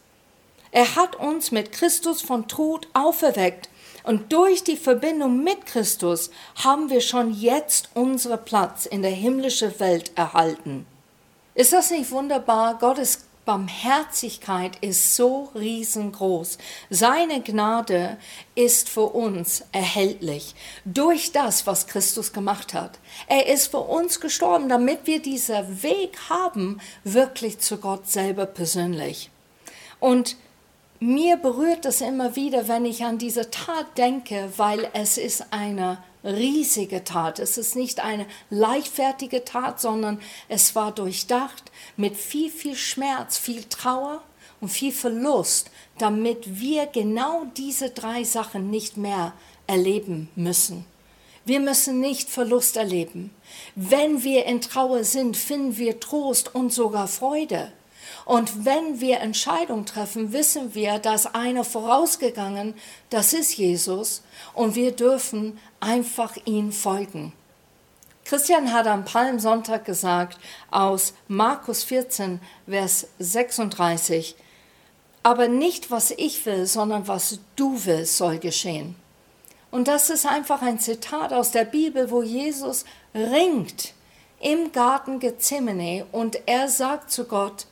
Er 0.73 0.97
hat 0.97 1.15
uns 1.15 1.53
mit 1.53 1.71
Christus 1.71 2.21
von 2.21 2.49
Tod 2.49 2.89
auferweckt 2.95 3.69
und 4.03 4.33
durch 4.33 4.65
die 4.65 4.77
Verbindung 4.77 5.45
mit 5.45 5.67
Christus 5.67 6.31
haben 6.65 6.91
wir 6.91 7.01
schon 7.01 7.33
jetzt 7.33 7.91
unseren 7.95 8.45
Platz 8.45 8.87
in 8.87 9.03
der 9.03 9.13
himmlischen 9.13 9.79
Welt 9.79 10.11
erhalten. 10.17 10.85
Ist 11.55 11.73
das 11.73 11.93
nicht 11.93 12.11
wunderbar? 12.11 12.77
Gottes 12.81 13.26
Barmherzigkeit 13.47 14.77
ist 14.83 15.17
so 15.17 15.51
riesengroß. 15.55 16.59
Seine 16.91 17.41
Gnade 17.41 18.19
ist 18.57 18.89
für 18.91 19.07
uns 19.07 19.63
erhältlich 19.71 20.55
durch 20.85 21.33
das, 21.33 21.67
was 21.67 21.87
Christus 21.87 22.33
gemacht 22.33 22.75
hat. 22.75 22.99
Er 23.29 23.47
ist 23.47 23.69
für 23.69 23.79
uns 23.79 24.21
gestorben, 24.21 24.69
damit 24.69 25.07
wir 25.07 25.23
diesen 25.23 25.83
Weg 25.83 26.19
haben, 26.29 26.81
wirklich 27.05 27.61
zu 27.61 27.79
Gott 27.79 28.11
selber 28.11 28.47
persönlich. 28.47 29.31
Und 30.01 30.37
mir 30.99 31.37
berührt 31.37 31.85
das 31.85 32.01
immer 32.01 32.37
wieder, 32.37 32.69
wenn 32.69 32.85
ich 32.85 33.05
an 33.05 33.19
diese 33.19 33.51
Tat 33.51 33.97
denke, 33.97 34.53
weil 34.57 34.89
es 34.93 35.19
ist 35.19 35.53
eine 35.53 35.99
riesige 36.27 37.05
Tat. 37.05 37.39
Es 37.39 37.57
ist 37.57 37.77
nicht 37.77 38.01
eine 38.01 38.27
leichtfertige 38.51 39.45
Tat, 39.45 39.81
sondern 39.81 40.21
es 40.49 40.75
war 40.75 40.93
durchdacht 40.93 41.71
mit 41.97 42.17
viel, 42.17 42.51
viel 42.51 42.77
Schmerz, 42.77 43.39
viel 43.39 43.65
Trauer 43.65 44.23
und 44.61 44.69
viel 44.69 44.93
Verlust, 44.93 45.71
damit 45.99 46.61
wir 46.61 46.87
genau 46.87 47.47
diese 47.57 47.91
drei 47.91 48.25
Sachen 48.25 48.71
nicht 48.71 48.97
mehr 48.97 49.33
erleben 49.67 50.29
müssen. 50.35 50.85
Wir 51.45 51.61
müssen 51.61 52.01
nicht 52.01 52.29
Verlust 52.29 52.77
erleben. 52.77 53.31
Wenn 53.77 54.25
wir 54.25 54.47
in 54.47 54.61
Trauer 54.61 55.05
sind, 55.05 55.37
finden 55.37 55.79
wir 55.79 56.01
Trost 56.01 56.53
und 56.55 56.73
sogar 56.73 57.07
Freude. 57.07 57.73
Und 58.27 58.65
wenn 58.65 59.01
wir 59.01 59.21
Entscheidungen 59.21 59.87
treffen, 59.87 60.33
wissen 60.33 60.75
wir, 60.75 60.99
dass 60.99 61.33
einer 61.33 61.63
vorausgegangen, 61.63 62.75
das 63.09 63.33
ist 63.33 63.57
Jesus, 63.57 64.23
und 64.53 64.75
wir 64.75 64.91
dürfen 64.91 65.59
einfach 65.79 66.37
ihn 66.45 66.73
folgen. 66.73 67.33
Christian 68.25 68.73
hat 68.73 68.89
am 68.89 69.05
Palmsonntag 69.05 69.85
gesagt 69.85 70.41
aus 70.73 71.15
Markus 71.29 71.85
14, 71.85 72.41
Vers 72.67 73.07
36, 73.21 74.35
aber 75.23 75.47
nicht 75.47 75.93
was 75.93 76.11
ich 76.11 76.45
will, 76.47 76.67
sondern 76.67 77.07
was 77.07 77.39
du 77.55 77.85
willst, 77.85 78.17
soll 78.17 78.39
geschehen. 78.39 78.97
Und 79.71 79.87
das 79.87 80.11
ist 80.11 80.27
einfach 80.27 80.63
ein 80.63 80.81
Zitat 80.81 81.33
aus 81.33 81.53
der 81.53 81.65
Bibel, 81.65 82.11
wo 82.11 82.25
Jesus 82.25 82.85
ringt 83.15 83.93
im 84.41 84.73
Garten 84.73 85.21
Gethsemane 85.21 86.07
und 86.11 86.41
er 86.47 86.69
sagt 86.69 87.13
zu 87.13 87.27
Gott, 87.27 87.67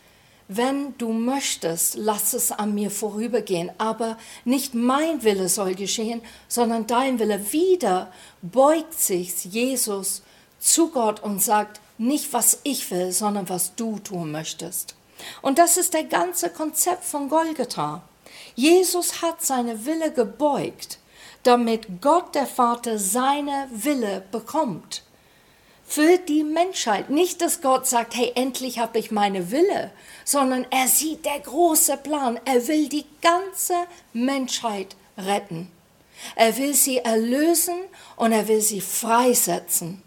wenn 0.48 0.96
du 0.98 1.12
möchtest, 1.12 1.94
lass 1.96 2.34
es 2.34 2.52
an 2.52 2.74
mir 2.74 2.90
vorübergehen, 2.90 3.70
aber 3.78 4.18
nicht 4.44 4.74
mein 4.74 5.22
Wille 5.22 5.48
soll 5.48 5.74
geschehen, 5.74 6.20
sondern 6.48 6.86
dein 6.86 7.18
Wille. 7.18 7.52
Wieder 7.52 8.12
beugt 8.42 8.94
sich 8.94 9.44
Jesus 9.44 10.22
zu 10.58 10.90
Gott 10.90 11.22
und 11.22 11.42
sagt, 11.42 11.80
nicht 11.96 12.32
was 12.32 12.60
ich 12.64 12.90
will, 12.90 13.12
sondern 13.12 13.48
was 13.48 13.74
du 13.74 13.98
tun 13.98 14.32
möchtest. 14.32 14.94
Und 15.40 15.58
das 15.58 15.76
ist 15.76 15.94
der 15.94 16.04
ganze 16.04 16.50
Konzept 16.50 17.04
von 17.04 17.28
Golgatha. 17.28 18.02
Jesus 18.54 19.22
hat 19.22 19.42
seine 19.42 19.86
Wille 19.86 20.12
gebeugt, 20.12 20.98
damit 21.42 22.02
Gott 22.02 22.34
der 22.34 22.46
Vater 22.46 22.98
seine 22.98 23.68
Wille 23.72 24.22
bekommt 24.30 25.03
für 25.86 26.18
die 26.18 26.44
Menschheit. 26.44 27.10
Nicht, 27.10 27.40
dass 27.40 27.60
Gott 27.60 27.86
sagt, 27.86 28.16
hey, 28.16 28.32
endlich 28.34 28.78
habe 28.78 28.98
ich 28.98 29.10
meine 29.10 29.50
Wille, 29.50 29.90
sondern 30.24 30.66
er 30.70 30.88
sieht 30.88 31.24
der 31.24 31.40
große 31.40 31.96
Plan. 31.98 32.40
Er 32.44 32.66
will 32.68 32.88
die 32.88 33.04
ganze 33.20 33.74
Menschheit 34.12 34.96
retten. 35.18 35.70
Er 36.36 36.56
will 36.56 36.74
sie 36.74 36.98
erlösen 36.98 37.76
und 38.16 38.32
er 38.32 38.48
will 38.48 38.60
sie 38.60 38.80
freisetzen. 38.80 40.02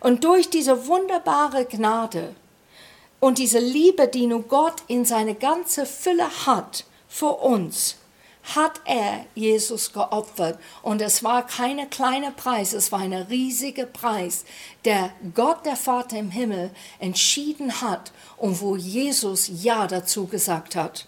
Und 0.00 0.24
durch 0.24 0.50
diese 0.50 0.86
wunderbare 0.86 1.66
Gnade 1.66 2.34
und 3.20 3.38
diese 3.38 3.60
Liebe, 3.60 4.08
die 4.08 4.26
nur 4.26 4.42
Gott 4.42 4.82
in 4.88 5.04
seine 5.04 5.34
ganze 5.34 5.86
Fülle 5.86 6.28
hat 6.46 6.84
für 7.08 7.32
uns, 7.32 7.96
hat 8.54 8.80
er 8.84 9.24
Jesus 9.34 9.92
geopfert. 9.92 10.58
Und 10.82 11.00
es 11.00 11.24
war 11.24 11.46
keine 11.46 11.86
kleine 11.86 12.30
Preis, 12.30 12.72
es 12.72 12.92
war 12.92 13.00
ein 13.00 13.12
riesiger 13.12 13.86
Preis, 13.86 14.44
der 14.84 15.10
Gott, 15.34 15.64
der 15.64 15.76
Vater 15.76 16.18
im 16.18 16.30
Himmel, 16.30 16.70
entschieden 16.98 17.80
hat 17.80 18.12
und 18.36 18.60
wo 18.60 18.76
Jesus 18.76 19.50
Ja 19.62 19.86
dazu 19.86 20.26
gesagt 20.26 20.76
hat. 20.76 21.06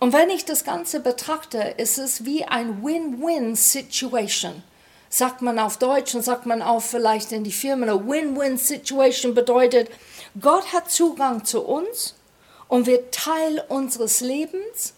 Und 0.00 0.12
wenn 0.12 0.28
ich 0.28 0.44
das 0.44 0.64
Ganze 0.64 1.00
betrachte, 1.00 1.58
ist 1.78 1.98
es 1.98 2.26
wie 2.26 2.44
ein 2.44 2.84
Win-Win-Situation. 2.84 4.62
Sagt 5.08 5.40
man 5.40 5.58
auf 5.58 5.78
Deutsch 5.78 6.14
und 6.14 6.22
sagt 6.22 6.44
man 6.44 6.60
auch 6.60 6.82
vielleicht 6.82 7.32
in 7.32 7.44
die 7.44 7.52
Firmen, 7.52 7.88
eine 7.88 8.06
Win-Win-Situation 8.06 9.32
bedeutet, 9.32 9.88
Gott 10.38 10.72
hat 10.72 10.90
Zugang 10.90 11.44
zu 11.44 11.62
uns 11.62 12.16
und 12.68 12.86
wird 12.86 13.14
Teil 13.14 13.64
unseres 13.68 14.20
Lebens 14.20 14.94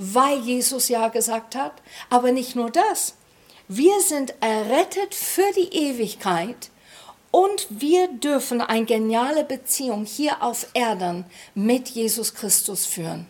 weil 0.00 0.38
Jesus 0.38 0.88
ja 0.88 1.08
gesagt 1.08 1.54
hat. 1.54 1.74
Aber 2.08 2.32
nicht 2.32 2.56
nur 2.56 2.70
das. 2.70 3.14
Wir 3.68 4.00
sind 4.00 4.34
errettet 4.40 5.14
für 5.14 5.52
die 5.54 5.76
Ewigkeit 5.76 6.70
und 7.30 7.66
wir 7.68 8.08
dürfen 8.08 8.60
eine 8.60 8.86
geniale 8.86 9.44
Beziehung 9.44 10.04
hier 10.06 10.42
auf 10.42 10.66
Erden 10.72 11.26
mit 11.54 11.90
Jesus 11.90 12.34
Christus 12.34 12.86
führen. 12.86 13.26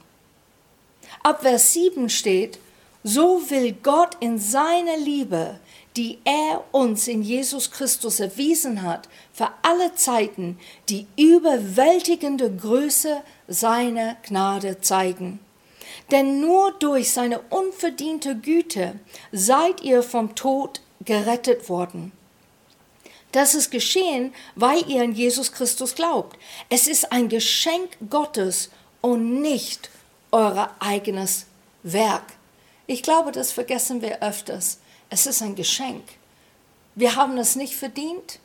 Ab 1.25 1.43
Vers 1.43 1.73
7 1.75 2.09
steht, 2.09 2.59
so 3.03 3.51
will 3.51 3.73
Gott 3.83 4.17
in 4.21 4.39
seiner 4.39 4.97
Liebe, 4.97 5.59
die 5.97 6.19
er 6.25 6.63
uns 6.71 7.09
in 7.09 7.23
Jesus 7.23 7.71
Christus 7.71 8.21
erwiesen 8.21 8.83
hat, 8.83 9.09
für 9.33 9.49
alle 9.63 9.95
Zeiten 9.97 10.59
die 10.89 11.07
überwältigende 11.19 12.55
Größe 12.55 13.23
seiner 13.49 14.17
Gnade 14.23 14.81
zeigen. 14.81 15.41
Denn 16.11 16.41
nur 16.41 16.73
durch 16.73 17.13
seine 17.13 17.41
unverdiente 17.51 18.37
Güte 18.37 18.99
seid 19.31 19.83
ihr 19.83 20.03
vom 20.03 20.35
Tod 20.35 20.81
gerettet 21.05 21.69
worden. 21.69 22.13
Das 23.33 23.55
ist 23.55 23.71
geschehen, 23.71 24.35
weil 24.57 24.89
ihr 24.91 25.03
an 25.03 25.13
Jesus 25.13 25.53
Christus 25.53 25.95
glaubt. 25.95 26.37
Es 26.69 26.89
ist 26.89 27.13
ein 27.13 27.29
Geschenk 27.29 27.97
Gottes 28.09 28.71
und 29.01 29.41
nicht 29.41 29.89
euer 30.33 30.75
eigenes 30.81 31.47
Werk. 31.85 32.25
Ich 32.89 33.05
glaube, 33.05 33.31
das 33.31 33.53
vergessen 33.53 34.03
wir 34.03 34.21
öfters. 34.21 34.81
Es 35.11 35.27
ist 35.27 35.43
ein 35.43 35.55
Geschenk. 35.55 36.03
Wir 36.97 37.15
haben 37.15 37.39
es 37.39 37.55
nicht 37.55 37.77
verdient. 37.77 38.40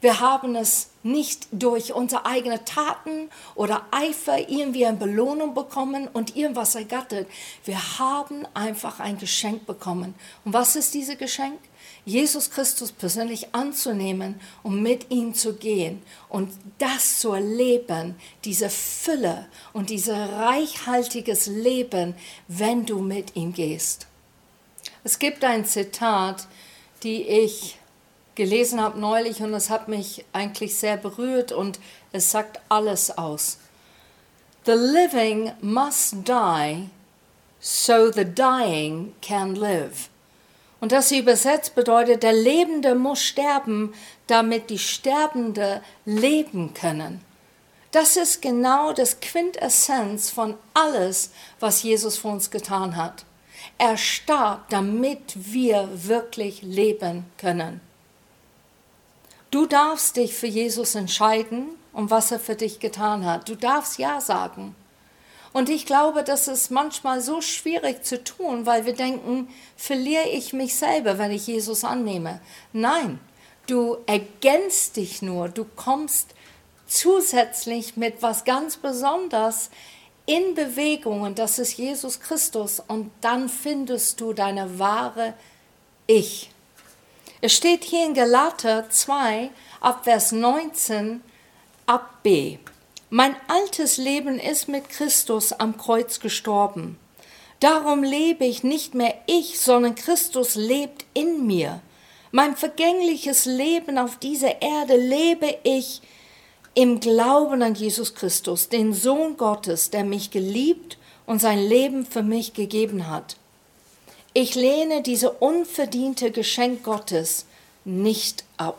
Wir 0.00 0.20
haben 0.20 0.56
es 0.56 0.90
nicht 1.02 1.48
durch 1.52 1.92
unsere 1.92 2.24
eigenen 2.24 2.64
Taten 2.64 3.30
oder 3.54 3.86
Eifer 3.90 4.48
irgendwie 4.48 4.86
eine 4.86 4.96
Belohnung 4.96 5.54
bekommen 5.54 6.08
und 6.08 6.36
irgendwas 6.36 6.74
ergattert. 6.74 7.26
Wir 7.64 7.98
haben 7.98 8.46
einfach 8.54 9.00
ein 9.00 9.18
Geschenk 9.18 9.66
bekommen. 9.66 10.14
Und 10.44 10.54
was 10.54 10.76
ist 10.76 10.94
dieses 10.94 11.18
Geschenk? 11.18 11.58
Jesus 12.06 12.50
Christus 12.50 12.92
persönlich 12.92 13.54
anzunehmen 13.54 14.40
und 14.62 14.82
mit 14.82 15.10
ihm 15.10 15.34
zu 15.34 15.54
gehen 15.54 16.02
und 16.30 16.50
das 16.78 17.18
zu 17.18 17.32
erleben, 17.32 18.16
diese 18.44 18.70
Fülle 18.70 19.48
und 19.74 19.90
dieses 19.90 20.16
reichhaltiges 20.16 21.46
Leben, 21.46 22.14
wenn 22.48 22.86
du 22.86 23.00
mit 23.00 23.36
ihm 23.36 23.52
gehst. 23.52 24.06
Es 25.04 25.18
gibt 25.18 25.44
ein 25.44 25.64
Zitat, 25.66 26.48
die 27.02 27.22
ich 27.22 27.76
gelesen 28.34 28.80
habe 28.80 28.98
neulich 28.98 29.42
und 29.42 29.52
es 29.54 29.70
hat 29.70 29.88
mich 29.88 30.24
eigentlich 30.32 30.78
sehr 30.78 30.96
berührt 30.96 31.52
und 31.52 31.78
es 32.12 32.30
sagt 32.30 32.60
alles 32.68 33.16
aus. 33.16 33.58
The 34.66 34.72
living 34.72 35.52
must 35.60 36.28
die 36.28 36.90
so 37.60 38.10
the 38.10 38.24
dying 38.24 39.14
can 39.20 39.54
live. 39.54 40.08
Und 40.80 40.92
das 40.92 41.12
übersetzt 41.12 41.74
bedeutet, 41.74 42.22
der 42.22 42.32
Lebende 42.32 42.94
muss 42.94 43.20
sterben, 43.20 43.92
damit 44.26 44.70
die 44.70 44.78
Sterbende 44.78 45.82
leben 46.06 46.72
können. 46.72 47.22
Das 47.92 48.16
ist 48.16 48.40
genau 48.40 48.92
das 48.92 49.20
Quintessenz 49.20 50.30
von 50.30 50.56
alles, 50.74 51.32
was 51.58 51.82
Jesus 51.82 52.18
für 52.18 52.28
uns 52.28 52.50
getan 52.50 52.96
hat. 52.96 53.24
Er 53.78 53.96
starb, 53.96 54.68
damit 54.70 55.34
wir 55.34 55.88
wirklich 55.92 56.62
leben 56.62 57.26
können. 57.36 57.80
Du 59.50 59.66
darfst 59.66 60.16
dich 60.16 60.34
für 60.34 60.46
Jesus 60.46 60.94
entscheiden 60.94 61.70
und 61.92 62.10
was 62.10 62.30
er 62.30 62.38
für 62.38 62.54
dich 62.54 62.78
getan 62.78 63.24
hat. 63.26 63.48
Du 63.48 63.56
darfst 63.56 63.98
Ja 63.98 64.20
sagen. 64.20 64.76
Und 65.52 65.68
ich 65.68 65.86
glaube, 65.86 66.22
das 66.22 66.46
ist 66.46 66.70
manchmal 66.70 67.20
so 67.20 67.40
schwierig 67.40 68.04
zu 68.04 68.22
tun, 68.22 68.66
weil 68.66 68.86
wir 68.86 68.92
denken, 68.92 69.48
verliere 69.76 70.28
ich 70.28 70.52
mich 70.52 70.76
selber, 70.76 71.18
wenn 71.18 71.32
ich 71.32 71.48
Jesus 71.48 71.82
annehme. 71.82 72.40
Nein, 72.72 73.18
du 73.66 73.96
ergänzt 74.06 74.96
dich 74.96 75.22
nur, 75.22 75.48
du 75.48 75.64
kommst 75.64 76.28
zusätzlich 76.86 77.96
mit 77.96 78.22
was 78.22 78.44
ganz 78.44 78.76
Besonderes 78.76 79.70
in 80.26 80.54
Bewegung 80.54 81.22
und 81.22 81.40
das 81.40 81.58
ist 81.58 81.76
Jesus 81.76 82.20
Christus 82.20 82.80
und 82.86 83.10
dann 83.20 83.48
findest 83.48 84.20
du 84.20 84.32
deine 84.32 84.78
wahre 84.78 85.34
Ich. 86.06 86.49
Es 87.42 87.54
steht 87.54 87.84
hier 87.84 88.04
in 88.04 88.12
Galater 88.12 88.90
2 88.90 89.50
ab 89.80 90.04
Vers 90.04 90.30
19 90.30 91.22
ab 91.86 92.22
B. 92.22 92.58
Mein 93.08 93.34
altes 93.48 93.96
Leben 93.96 94.38
ist 94.38 94.68
mit 94.68 94.90
Christus 94.90 95.54
am 95.54 95.78
Kreuz 95.78 96.20
gestorben. 96.20 96.98
Darum 97.58 98.02
lebe 98.02 98.44
ich 98.44 98.62
nicht 98.62 98.94
mehr 98.94 99.14
ich, 99.26 99.58
sondern 99.58 99.94
Christus 99.94 100.54
lebt 100.54 101.06
in 101.14 101.46
mir. 101.46 101.80
Mein 102.30 102.56
vergängliches 102.56 103.46
Leben 103.46 103.96
auf 103.96 104.18
dieser 104.18 104.60
Erde 104.60 104.96
lebe 104.96 105.56
ich 105.62 106.02
im 106.74 107.00
Glauben 107.00 107.62
an 107.62 107.74
Jesus 107.74 108.14
Christus, 108.14 108.68
den 108.68 108.92
Sohn 108.92 109.38
Gottes, 109.38 109.88
der 109.88 110.04
mich 110.04 110.30
geliebt 110.30 110.98
und 111.24 111.40
sein 111.40 111.58
Leben 111.58 112.04
für 112.04 112.22
mich 112.22 112.52
gegeben 112.52 113.08
hat. 113.08 113.36
Ich 114.32 114.54
lehne 114.54 115.02
diese 115.02 115.32
unverdiente 115.32 116.30
Geschenk 116.30 116.84
Gottes 116.84 117.46
nicht 117.84 118.44
ab. 118.56 118.78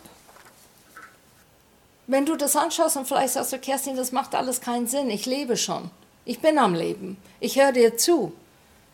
Wenn 2.08 2.26
du 2.26 2.36
das 2.36 2.56
anschaust 2.56 2.98
und 2.98 3.08
vielleicht 3.08 3.34
sagst 3.34 3.54
du, 3.54 3.60
Kerstin, 3.60 3.96
das 3.96 4.12
macht 4.12 4.36
alles 4.36 4.62
keinen 4.62 4.88
Sinn, 4.88 5.10
ich 5.10 5.26
lebe 5.26 5.58
schon, 5.58 5.92
ich 6.26 6.40
bin 6.40 6.58
am 6.58 6.74
Leben, 6.74 7.18
ich 7.40 7.60
höre 7.60 7.72
dir 7.72 7.98
zu, 7.98 8.34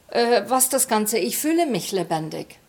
äh, 0.09 0.43
was 0.47 0.69
das 0.69 0.87
Ganze, 0.87 1.17
ich 1.17 1.37
fühle 1.37 1.65
mich 1.65 1.91
lebendig. 1.91 2.59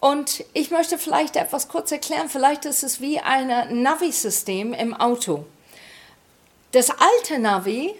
Und 0.00 0.44
ich 0.52 0.70
möchte 0.72 0.98
vielleicht 0.98 1.36
etwas 1.36 1.68
kurz 1.68 1.92
erklären. 1.92 2.28
Vielleicht 2.28 2.64
ist 2.64 2.82
es 2.82 3.00
wie 3.00 3.20
ein 3.20 3.82
Navi-System 3.82 4.74
im 4.74 4.94
Auto. 4.94 5.44
Das 6.72 6.90
alte 6.90 7.38
Navi 7.38 7.94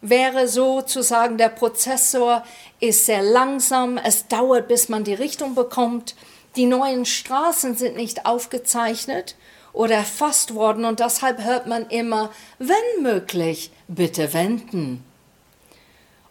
wäre 0.00 0.48
sozusagen, 0.48 1.38
der 1.38 1.48
Prozessor 1.48 2.44
ist 2.80 3.06
sehr 3.06 3.22
langsam, 3.22 3.98
es 3.98 4.28
dauert, 4.28 4.68
bis 4.68 4.88
man 4.88 5.04
die 5.04 5.14
Richtung 5.14 5.54
bekommt. 5.54 6.14
Die 6.56 6.66
neuen 6.66 7.04
Straßen 7.04 7.76
sind 7.76 7.96
nicht 7.96 8.26
aufgezeichnet 8.26 9.36
oder 9.72 9.96
erfasst 9.96 10.54
worden 10.54 10.84
und 10.84 11.00
deshalb 11.00 11.42
hört 11.44 11.66
man 11.66 11.86
immer, 11.90 12.30
wenn 12.58 13.02
möglich, 13.02 13.70
bitte 13.88 14.32
wenden. 14.32 15.04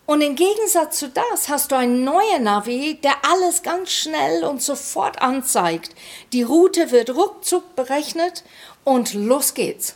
Und 0.07 0.21
im 0.21 0.35
Gegensatz 0.35 0.99
zu 0.99 1.09
das 1.09 1.49
hast 1.49 1.71
du 1.71 1.75
einen 1.75 2.03
neuen 2.03 2.43
Navi, 2.43 2.99
der 3.03 3.15
alles 3.23 3.63
ganz 3.63 3.91
schnell 3.91 4.43
und 4.43 4.61
sofort 4.61 5.21
anzeigt. 5.21 5.95
Die 6.31 6.43
Route 6.43 6.91
wird 6.91 7.15
ruckzuck 7.15 7.75
berechnet 7.75 8.43
und 8.83 9.15
los 9.15 9.55
geht's. 9.55 9.95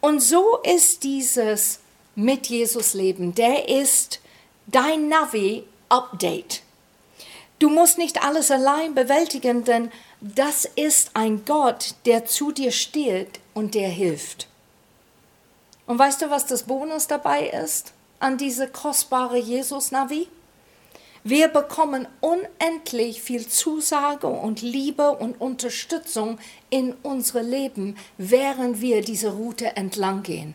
Und 0.00 0.20
so 0.20 0.58
ist 0.64 1.04
dieses 1.04 1.78
mit 2.14 2.46
Jesus 2.46 2.94
Leben. 2.94 3.34
Der 3.34 3.68
ist 3.68 4.20
dein 4.66 5.08
Navi-Update. 5.08 6.62
Du 7.58 7.70
musst 7.70 7.98
nicht 7.98 8.22
alles 8.24 8.50
allein 8.50 8.94
bewältigen, 8.94 9.64
denn 9.64 9.90
das 10.20 10.64
ist 10.64 11.10
ein 11.14 11.44
Gott, 11.44 11.94
der 12.04 12.24
zu 12.24 12.52
dir 12.52 12.72
steht 12.72 13.40
und 13.54 13.74
dir 13.74 13.88
hilft. 13.88 14.48
Und 15.86 15.98
weißt 15.98 16.22
du, 16.22 16.30
was 16.30 16.46
das 16.46 16.64
Bonus 16.64 17.06
dabei 17.06 17.48
ist? 17.48 17.94
an 18.24 18.38
diese 18.38 18.68
kostbare 18.68 19.36
Jesus-Navi? 19.36 20.28
Wir 21.24 21.48
bekommen 21.48 22.08
unendlich 22.20 23.20
viel 23.20 23.46
Zusage 23.46 24.26
und 24.26 24.62
Liebe 24.62 25.10
und 25.10 25.40
Unterstützung 25.40 26.38
in 26.70 26.94
unsere 27.02 27.42
Leben, 27.42 27.96
während 28.16 28.80
wir 28.80 29.02
diese 29.02 29.32
Route 29.32 29.76
entlang 29.76 30.22
gehen. 30.22 30.54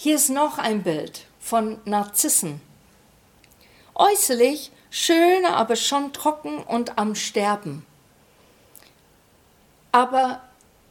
Hier 0.00 0.14
ist 0.14 0.30
noch 0.30 0.58
ein 0.58 0.84
Bild 0.84 1.26
von 1.40 1.80
Narzissen. 1.84 2.60
Äußerlich 3.96 4.70
schön, 4.90 5.44
aber 5.44 5.74
schon 5.74 6.12
trocken 6.12 6.58
und 6.58 6.98
am 6.98 7.16
Sterben. 7.16 7.84
Aber 9.90 10.40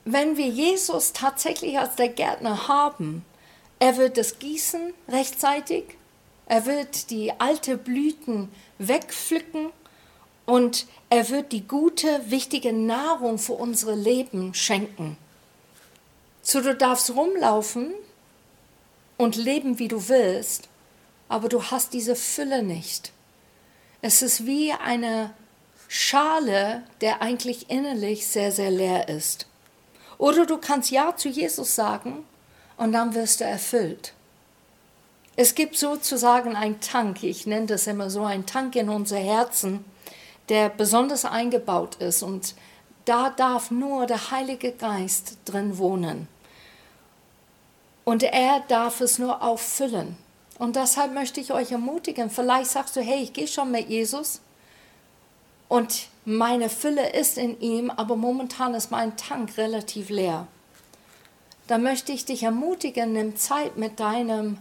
wenn 0.04 0.36
wir 0.36 0.48
Jesus 0.48 1.14
tatsächlich 1.14 1.80
als 1.80 1.96
der 1.96 2.10
Gärtner 2.10 2.68
haben, 2.68 3.24
er 3.80 3.96
wird 3.96 4.18
das 4.18 4.40
gießen 4.40 4.94
rechtzeitig. 5.08 5.86
Er 6.46 6.66
wird 6.66 7.10
die 7.10 7.32
alte 7.40 7.78
Blüten 7.78 8.52
wegpflücken 8.78 9.70
und 10.46 10.86
er 11.10 11.30
wird 11.30 11.54
die 11.54 11.66
gute, 11.66 12.30
wichtige 12.30 12.74
Nahrung 12.74 13.40
für 13.40 13.54
unsere 13.54 13.96
Leben 13.96 14.54
schenken. 14.54 15.16
So 16.42 16.60
du 16.60 16.76
darfst 16.76 17.16
rumlaufen 17.16 17.94
und 19.18 19.36
leben, 19.36 19.80
wie 19.80 19.88
du 19.88 20.10
willst, 20.10 20.70
aber 21.28 21.50
du 21.50 21.64
hast 21.64 21.94
diese 21.94 22.16
Fülle 22.16 22.64
nicht. 22.64 23.12
Es 24.02 24.22
ist 24.22 24.46
wie 24.46 24.72
eine 24.72 25.34
Schale, 25.88 26.84
der 27.02 27.22
eigentlich 27.22 27.70
innerlich 27.70 28.28
sehr, 28.28 28.52
sehr 28.52 28.72
leer 28.72 29.10
ist. 29.10 29.48
Oder 30.18 30.46
du 30.46 30.58
kannst 30.58 30.92
Ja 30.92 31.16
zu 31.16 31.30
Jesus 31.30 31.76
sagen 31.76 32.24
und 32.78 32.92
dann 32.94 33.14
wirst 33.16 33.40
du 33.40 33.46
erfüllt. 33.46 34.14
Es 35.36 35.54
gibt 35.54 35.78
sozusagen 35.78 36.56
einen 36.56 36.80
Tank, 36.82 37.24
ich 37.24 37.46
nenne 37.46 37.68
das 37.68 37.86
immer 37.86 38.10
so, 38.10 38.24
ein 38.24 38.46
Tank 38.46 38.76
in 38.76 38.90
unser 38.90 39.18
Herzen, 39.20 39.86
der 40.50 40.70
besonders 40.70 41.26
eingebaut 41.26 41.96
ist 41.96 42.24
und 42.24 42.56
da 43.06 43.30
darf 43.30 43.72
nur 43.72 44.06
der 44.06 44.32
Heilige 44.32 44.72
Geist 44.72 45.38
drin 45.46 45.78
wohnen. 45.78 46.28
Und 48.08 48.24
er 48.24 48.62
darf 48.68 49.02
es 49.02 49.20
nur 49.20 49.42
auffüllen. 49.44 50.16
Und 50.58 50.76
deshalb 50.76 51.14
möchte 51.14 51.42
ich 51.42 51.52
euch 51.52 51.72
ermutigen, 51.72 52.30
vielleicht 52.30 52.72
sagst 52.72 52.96
du, 52.96 53.02
hey, 53.02 53.22
ich 53.22 53.34
gehe 53.34 53.48
schon 53.48 53.72
mit 53.72 53.90
Jesus 53.90 54.42
und 55.68 56.08
meine 56.24 56.70
Fülle 56.70 57.10
ist 57.10 57.38
in 57.38 57.60
ihm, 57.60 57.90
aber 57.90 58.16
momentan 58.16 58.74
ist 58.74 58.92
mein 58.92 59.18
Tank 59.18 59.58
relativ 59.58 60.10
leer 60.10 60.48
da 61.68 61.78
möchte 61.78 62.14
ich 62.14 62.26
dich 62.26 62.44
ermutigen, 62.44 63.14
nimm 63.14 63.36
Zeit 63.36 63.78
mit 63.78 64.00
deinem 64.00 64.58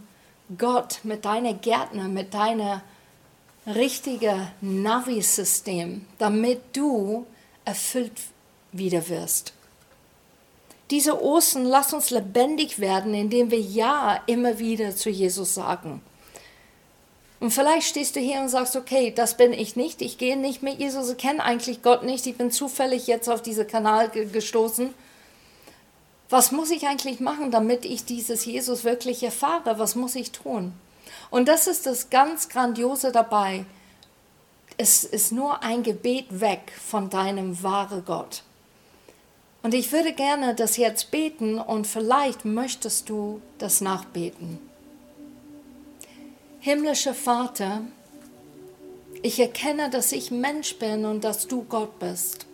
Gott, 0.57 0.99
mit 1.03 1.25
deiner 1.25 1.53
Gärtner, 1.53 2.07
mit 2.07 2.33
deiner 2.33 2.83
richtigen 3.65 4.47
Navi-System, 4.61 6.05
damit 6.17 6.61
du 6.75 7.25
erfüllt 7.65 8.13
wieder 8.71 9.07
wirst. 9.09 9.53
Diese 10.89 11.21
Ostern, 11.21 11.65
lass 11.65 11.93
uns 11.93 12.09
lebendig 12.09 12.79
werden, 12.79 13.13
indem 13.13 13.51
wir 13.51 13.59
Ja 13.59 14.21
immer 14.25 14.59
wieder 14.59 14.95
zu 14.95 15.09
Jesus 15.09 15.53
sagen. 15.53 16.01
Und 17.39 17.51
vielleicht 17.51 17.87
stehst 17.87 18.15
du 18.15 18.19
hier 18.19 18.39
und 18.41 18.49
sagst, 18.49 18.75
okay, 18.75 19.11
das 19.15 19.37
bin 19.37 19.53
ich 19.53 19.75
nicht, 19.75 20.01
ich 20.01 20.17
gehe 20.17 20.37
nicht 20.37 20.63
mit 20.63 20.79
Jesus, 20.79 21.11
ich 21.11 21.17
kenne 21.17 21.43
eigentlich 21.43 21.83
Gott 21.83 22.03
nicht, 22.03 22.25
ich 22.25 22.37
bin 22.37 22.51
zufällig 22.51 23.05
jetzt 23.05 23.29
auf 23.29 23.41
diesen 23.41 23.67
Kanal 23.67 24.09
gestoßen 24.09 24.93
was 26.29 26.51
muss 26.51 26.71
ich 26.71 26.87
eigentlich 26.87 27.19
machen, 27.19 27.51
damit 27.51 27.85
ich 27.85 28.05
dieses 28.05 28.45
Jesus 28.45 28.83
wirklich 28.83 29.23
erfahre? 29.23 29.79
Was 29.79 29.95
muss 29.95 30.15
ich 30.15 30.31
tun? 30.31 30.73
Und 31.29 31.47
das 31.47 31.67
ist 31.67 31.85
das 31.85 32.09
ganz 32.09 32.49
Grandiose 32.49 33.11
dabei. 33.11 33.65
Es 34.77 35.03
ist 35.03 35.31
nur 35.31 35.63
ein 35.63 35.83
Gebet 35.83 36.39
weg 36.41 36.73
von 36.85 37.09
deinem 37.09 37.63
wahren 37.63 38.03
Gott. 38.05 38.43
Und 39.63 39.73
ich 39.73 39.91
würde 39.91 40.13
gerne 40.13 40.55
das 40.55 40.77
jetzt 40.77 41.11
beten 41.11 41.59
und 41.59 41.87
vielleicht 41.87 42.45
möchtest 42.45 43.09
du 43.09 43.41
das 43.57 43.81
nachbeten. 43.81 44.59
Himmlischer 46.59 47.13
Vater, 47.13 47.81
ich 49.21 49.39
erkenne, 49.39 49.89
dass 49.89 50.11
ich 50.11 50.31
Mensch 50.31 50.77
bin 50.77 51.05
und 51.05 51.23
dass 51.23 51.47
du 51.47 51.63
Gott 51.63 51.99
bist. 51.99 52.45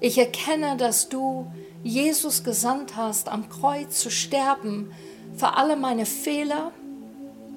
Ich 0.00 0.18
erkenne, 0.18 0.76
dass 0.76 1.08
du 1.08 1.50
Jesus 1.82 2.44
gesandt 2.44 2.96
hast, 2.96 3.28
am 3.28 3.48
Kreuz 3.48 3.98
zu 4.00 4.10
sterben 4.10 4.92
für 5.36 5.56
alle 5.56 5.76
meine 5.76 6.06
Fehler, 6.06 6.72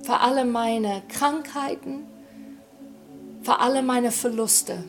für 0.04 0.20
alle 0.20 0.46
meine 0.46 1.04
Krankheiten, 1.10 2.06
für 3.42 3.60
alle 3.60 3.82
meine 3.82 4.12
Verluste. 4.12 4.84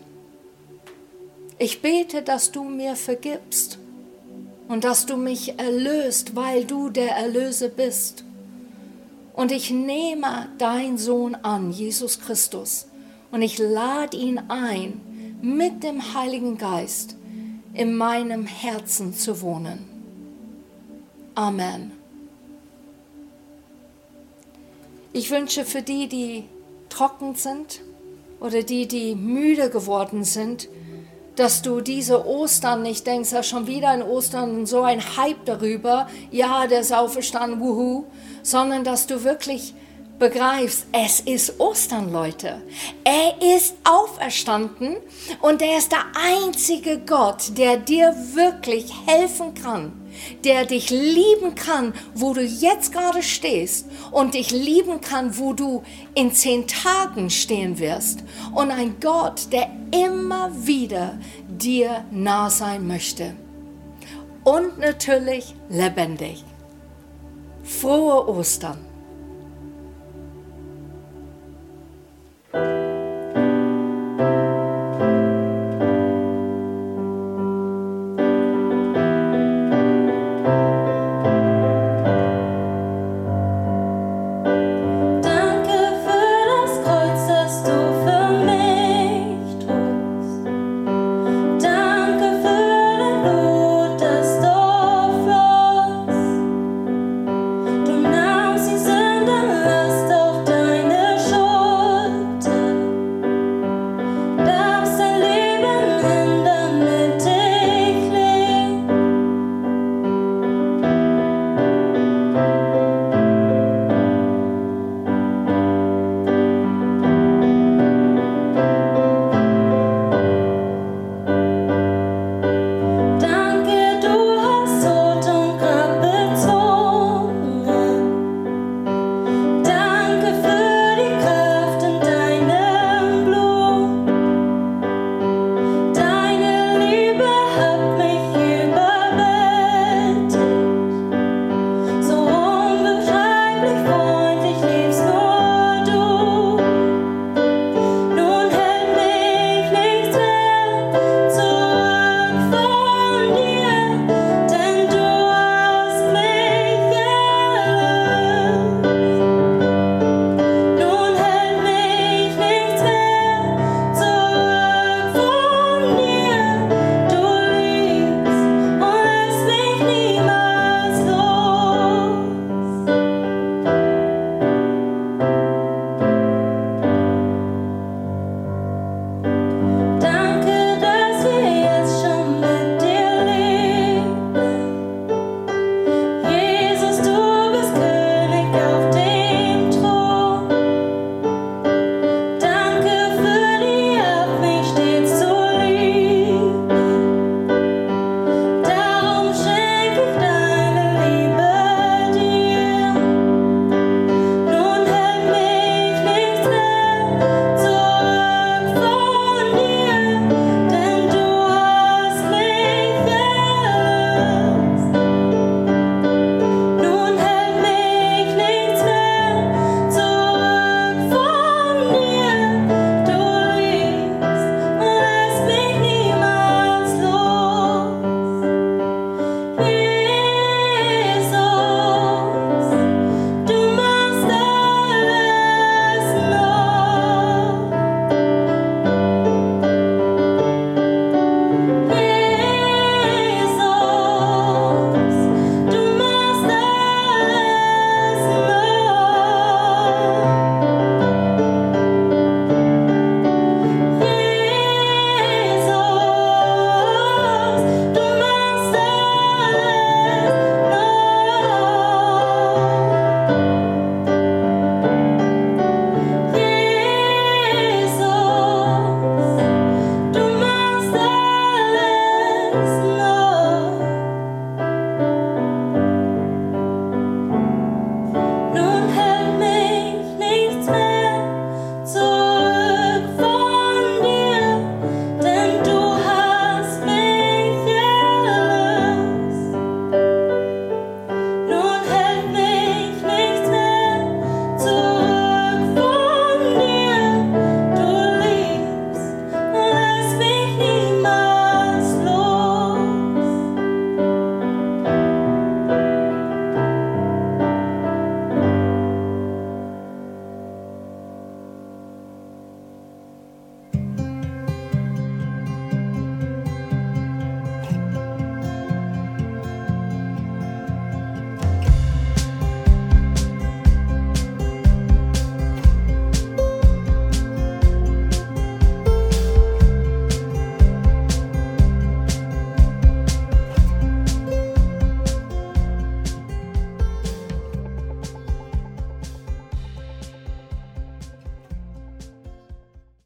Ich 1.59 1.81
bete, 1.81 2.23
dass 2.23 2.53
du 2.53 2.65
mir 2.65 2.97
vergibst 2.97 3.79
und 4.69 4.85
dass 4.85 5.07
du 5.07 5.17
mich 5.17 5.59
erlöst, 5.59 6.37
weil 6.37 6.65
du 6.65 6.91
der 6.91 7.17
Erlöse 7.17 7.69
bist. 7.71 8.25
Und 9.33 9.53
ich 9.53 9.71
nehme 9.71 10.49
dein 10.59 10.99
Sohn 10.99 11.35
an, 11.35 11.71
Jesus 11.71 12.21
Christus, 12.21 12.87
und 13.31 13.43
ich 13.43 13.59
lade 13.59 14.17
ihn 14.17 14.39
ein 14.49 15.01
mit 15.43 15.83
dem 15.83 16.15
Heiligen 16.15 16.59
Geist 16.59 17.17
in 17.75 17.97
meinem 17.97 18.47
Herzen 18.47 19.15
zu 19.15 19.41
wohnen. 19.43 19.85
Amen. 21.35 21.93
Ich 25.13 25.31
wünsche 25.31 25.65
für 25.65 25.83
die, 25.83 26.09
die 26.09 26.45
trocken 26.89 27.35
sind 27.35 27.81
oder 28.41 28.63
die, 28.63 28.87
die 28.87 29.15
müde 29.15 29.71
geworden 29.71 30.25
sind, 30.25 30.69
dass 31.37 31.63
du 31.63 31.81
diese 31.81 32.27
Ostern 32.27 32.83
nicht 32.83 33.07
denkst, 33.07 33.33
ja 33.33 33.43
schon 33.43 33.67
wieder 33.67 33.91
ein 33.91 34.03
Ostern 34.03 34.59
und 34.59 34.67
so 34.67 34.83
ein 34.83 35.01
Hype 35.17 35.45
darüber, 35.45 36.09
ja, 36.31 36.67
der 36.67 36.81
ist 36.81 36.93
auferstanden, 36.93 37.61
wuhu, 37.61 38.05
sondern 38.43 38.85
dass 38.85 39.07
du 39.07 39.23
wirklich 39.23 39.75
begreifst, 40.19 40.87
es 40.93 41.21
ist 41.21 41.61
Ostern, 41.61 42.11
Leute. 42.11 42.63
Er 43.05 43.55
ist 43.55 43.75
auferstanden 43.85 44.97
und 45.41 45.61
er 45.61 45.79
ist 45.79 45.93
der 45.93 46.05
einzige 46.15 46.99
Gott, 47.01 47.57
der 47.57 47.77
dir 47.77 48.15
wirklich 48.33 48.93
helfen 49.07 49.55
kann, 49.55 49.93
der 50.45 50.65
dich 50.65 50.91
lieben 50.91 51.55
kann, 51.55 51.95
wo 52.15 52.35
du 52.35 52.43
jetzt 52.43 52.93
gerade 52.93 53.23
stehst 53.23 53.87
und 54.11 54.35
dich 54.35 54.51
lieben 54.51 55.01
kann, 55.01 55.39
wo 55.39 55.53
du 55.53 55.83
in 56.15 56.33
zehn 56.33 56.67
Tagen 56.67 57.31
stehen 57.31 57.79
wirst. 57.79 58.25
Und 58.55 58.71
ein 58.71 58.97
Gott, 59.01 59.53
der 59.53 59.71
immer 59.93 60.51
wieder 60.67 61.19
dir 61.49 62.05
nah 62.11 62.51
sein 62.51 62.87
möchte. 62.87 63.35
Und 64.45 64.79
natürlich 64.79 65.55
lebendig. 65.69 66.45
Frohe 67.63 68.29
Ostern. 68.29 68.79